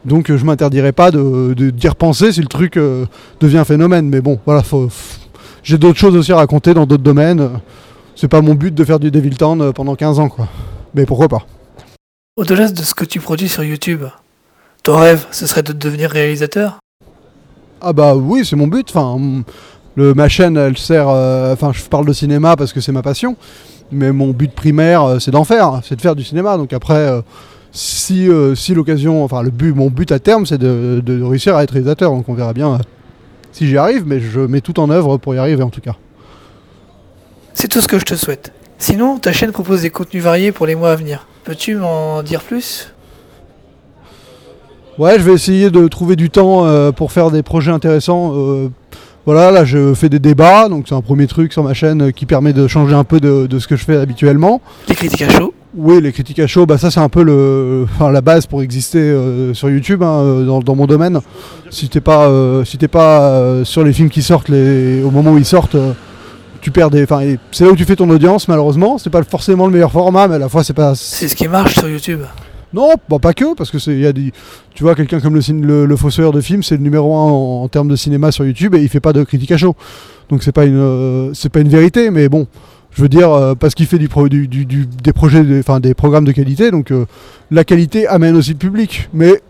[0.05, 3.05] Donc euh, je m'interdirais pas de, d'y repenser si le truc euh,
[3.39, 4.07] devient un phénomène.
[4.07, 4.89] Mais bon, voilà, faut-
[5.63, 7.49] j'ai d'autres choses aussi à raconter dans d'autres domaines.
[8.15, 10.47] C'est pas mon but de faire du Devil Town euh, pendant 15 ans, quoi.
[10.93, 11.45] Mais pourquoi pas
[12.38, 14.03] Au-delà de ce que tu produis sur YouTube,
[14.84, 16.80] ton rêve, ce serait de devenir réalisateur?
[17.82, 18.88] Ah bah oui, c'est mon but.
[18.93, 19.17] Enfin,
[19.95, 21.07] le, ma chaîne, elle sert.
[21.09, 23.36] euh, Enfin, je parle de cinéma parce que c'est ma passion.
[23.92, 26.58] Mais mon but primaire, euh, c'est d'en faire, c'est de faire du cinéma.
[26.58, 27.22] Donc après, euh,
[27.72, 31.56] si, euh, si l'occasion, enfin le but, mon but à terme, c'est de, de réussir
[31.56, 32.12] à être réalisateur.
[32.12, 32.78] Donc on verra bien
[33.52, 35.96] si j'y arrive, mais je mets tout en œuvre pour y arriver en tout cas.
[37.54, 38.54] C'est tout ce que je te souhaite.
[38.78, 41.28] Sinon, ta chaîne propose des contenus variés pour les mois à venir.
[41.44, 42.94] Peux-tu m'en dire plus?
[44.98, 48.34] Ouais, je vais essayer de trouver du temps euh, pour faire des projets intéressants.
[48.36, 48.70] euh,
[49.32, 52.11] voilà, là je fais des débats, donc c'est un premier truc sur ma chaîne euh,
[52.11, 54.59] qui permet de changer un peu de- de ce que je fais habituellement.
[54.88, 57.86] Les critiques à chaud Oui, les critiques à chaud, bah ça c'est un peu le,
[57.93, 61.19] enfin, la base pour exister euh, sur YouTube hein, euh, dans, dans mon domaine.
[61.69, 65.11] Si t'es pas, euh, si t'es pas euh, sur les films qui sortent, les, au
[65.11, 65.77] moment où ils sortent,
[66.61, 67.21] tu perds des, enfin,
[67.51, 68.97] c'est là où tu fais ton audience malheureusement.
[68.97, 70.93] C'est pas forcément le meilleur format, mais à la fois c'est pas.
[70.95, 72.21] C'est ce qui marche sur YouTube.
[72.74, 75.95] Non, bah, pas que, parce que c'est, y a tu vois, quelqu'un comme le, le,
[75.95, 78.82] fossoyeur de film, c'est le numéro un en, en termes de cinéma sur YouTube et
[78.82, 79.76] il fait pas de critiques à chaud.
[80.30, 82.45] Donc c'est pas une, euh, c'est pas une vérité, mais bon,
[82.91, 85.80] je veux dire, euh, parce qu'il fait du, pro- du- du- du- des projets, enfin
[85.80, 87.05] des programmes de qualité, donc euh,
[87.49, 89.09] la qualité amène aussi le public.
[89.13, 89.41] Mais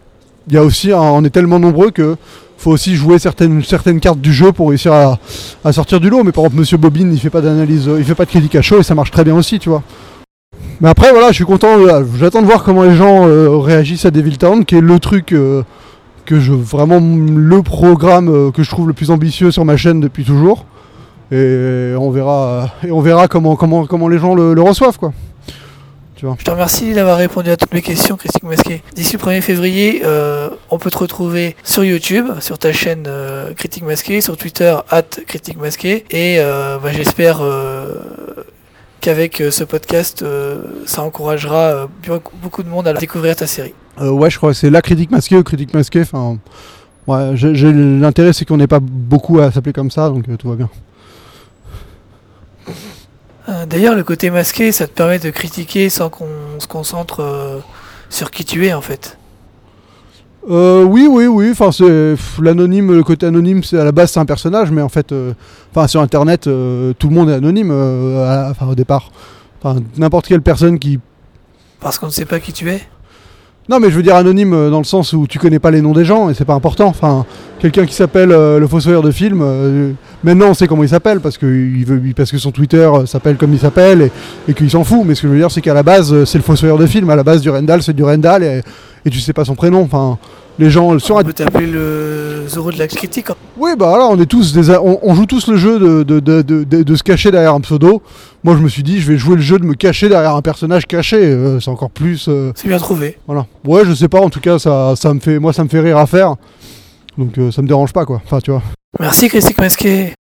[0.47, 2.15] il y a aussi, un- on est tellement nombreux que
[2.57, 5.20] faut aussi jouer certaines, certaines cartes du jeu pour réussir à,
[5.65, 6.24] à sortir du lot.
[6.24, 8.61] Mais par exemple, Monsieur Bobine, il fait pas d'analyse, il fait pas de critique à
[8.61, 9.84] chaud et ça marche très bien aussi, tu vois.
[10.82, 11.77] Mais après, voilà, je suis content.
[12.17, 15.34] J'attends de voir comment les gens euh, réagissent à Devil Town, qui est le truc
[15.34, 15.63] euh,
[16.25, 19.99] que je vraiment le programme euh, que je trouve le plus ambitieux sur ma chaîne
[19.99, 20.65] depuis toujours.
[21.32, 25.13] Et on verra, et on verra comment, comment, comment les gens le, reçoivent, quoi.
[26.15, 26.36] Tu vois.
[26.39, 28.82] Je te remercie d'avoir répondu à toutes mes questions, Critique Masqué.
[28.95, 30.01] D'ici le 1er février,
[30.71, 33.07] on peut te retrouver sur YouTube, sur ta chaîne
[33.55, 36.03] Critique Masqué, sur Twitter, at Critique Masqué.
[36.09, 37.41] Et bah, j'espère
[39.02, 41.88] qu'avec euh, ce podcast, euh, ça encouragera euh,
[42.41, 43.74] beaucoup- de monde à découvrir ta série.
[44.02, 46.02] Euh, ouais, je crois que c'est la critique masquée ou critique masquée.
[46.02, 46.38] Enfin,
[47.08, 50.70] ouais, l'intérêt c'est qu'on n'est pas beaucoup à s'appeler comme ça, donc tout va bien.
[53.68, 56.28] D'ailleurs, le côté masqué, ça te permet de critiquer sans qu'on
[56.60, 57.62] se concentre
[58.10, 59.18] sur qui tu es en fait.
[60.50, 61.50] Euh, oui, oui, oui.
[61.52, 64.90] Enfin, c'est l'anonyme, le côté anonyme, c'est à la base c'est un personnage, mais en
[64.90, 65.34] fait, euh,
[65.72, 67.72] enfin sur Internet, euh, tout le monde est anonyme.
[67.72, 69.12] euh, à- enfin, au départ,
[69.62, 71.00] enfin n'importe quelle personne qui.
[71.80, 72.82] Parce qu'on ne sait pas qui tu es?
[73.68, 75.94] Non, mais je veux dire anonyme dans le sens où tu connais pas les noms
[75.94, 76.88] des gens et c'est pas important.
[76.88, 77.26] Enfin,
[77.60, 79.91] quelqu'un qui s'appelle euh, le fossoyeur de film, euh,
[80.24, 83.05] maintenant on sait comment il s'appelle parce que il veut, parce que son Twitter euh,
[83.05, 84.12] s'appelle comme il s'appelle et,
[84.47, 85.01] et qu'il s'en fout.
[85.05, 87.10] Mais ce que je veux dire, c'est qu'à la base, c'est le fossoyeur de film.
[87.10, 88.62] À la base, du Rendal, c'est du Rendal et,
[89.05, 89.82] et tu sais pas son prénom.
[89.82, 90.18] Enfin,
[90.57, 93.30] les gens sur On peut t'appeler le Zoro de la critique.
[93.30, 93.36] hein.
[93.57, 96.20] Oui, bah là, on est tous des, on, on joue tous le jeu de, de,
[96.20, 98.01] de, de, de- de se cacher derrière un pseudo.
[98.43, 100.41] Moi, je me suis dit, je vais jouer le jeu de me cacher derrière un
[100.41, 101.18] personnage caché.
[101.18, 103.18] euh, c'est encore plus, euh, C'est bien trouvé.
[103.26, 103.45] voilà.
[103.66, 104.20] Ouais, je sais pas.
[104.20, 106.36] En tout cas, ça, ça me fait, moi, ça me fait rire à faire.
[107.20, 108.22] Donc, euh, ça me dérange pas, quoi.
[108.26, 108.63] Enfin, tu vois.
[108.99, 110.13] Merci Critique Masqué.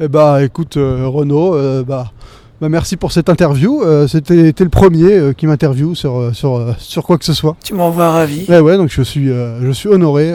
[0.00, 2.12] Eh bah, écoute, euh, Renaud, euh, bah,
[2.60, 3.82] bah, merci pour cette interview.
[4.06, 7.56] C'était le premier qui m'interviewe sur, sur, sur quoi que ce soit.
[7.64, 8.44] Tu m'envoies ravi.
[8.48, 8.76] Ouais, ouais.
[8.76, 10.32] Donc, je suis, je suis honoré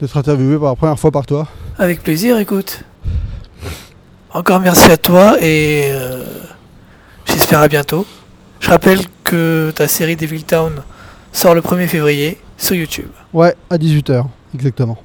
[0.00, 1.46] d'être interviewé pour la première fois par toi.
[1.78, 2.84] Avec plaisir, écoute.
[4.34, 6.24] Encore merci à toi et euh,
[7.26, 8.06] j'espère à bientôt.
[8.60, 10.72] Je rappelle que ta série Devil Town
[11.32, 13.10] sort le 1er février sur YouTube.
[13.34, 14.24] Ouais, à 18h,
[14.54, 14.96] exactement.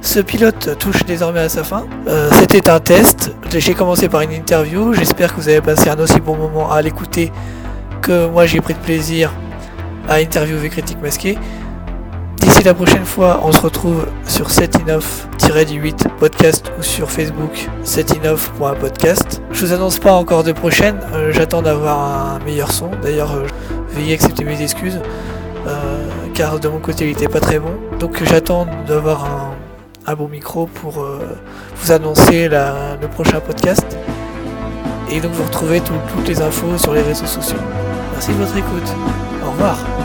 [0.00, 1.84] Ce pilote touche désormais à sa fin.
[2.08, 3.32] Euh, C'était un test.
[3.56, 4.92] J'ai commencé par une interview.
[4.94, 7.30] J'espère que vous avez passé un aussi bon moment à l'écouter
[8.00, 9.30] que moi j'ai pris de plaisir
[10.08, 11.38] à interviewer Critique Masqué.
[12.38, 19.40] D'ici la prochaine fois, on se retrouve sur 7in9-8 podcast ou sur Facebook 7in9.podcast.
[19.52, 20.98] Je vous annonce pas encore de prochaine.
[21.14, 22.90] euh, J'attends d'avoir un meilleur son.
[23.02, 23.46] D'ailleurs, euh,
[23.94, 24.98] veuillez accepter mes excuses.
[26.34, 27.72] Car de mon côté il était pas très bon.
[27.98, 29.24] Donc j'attends d'avoir
[30.06, 31.18] un, bon micro pour euh,
[31.76, 33.86] vous annoncer le prochain podcast.
[35.10, 37.58] Et donc vous retrouvez tout- toutes les infos sur les réseaux sociaux.
[38.12, 38.94] Merci de votre écoute.
[39.46, 40.01] Au revoir.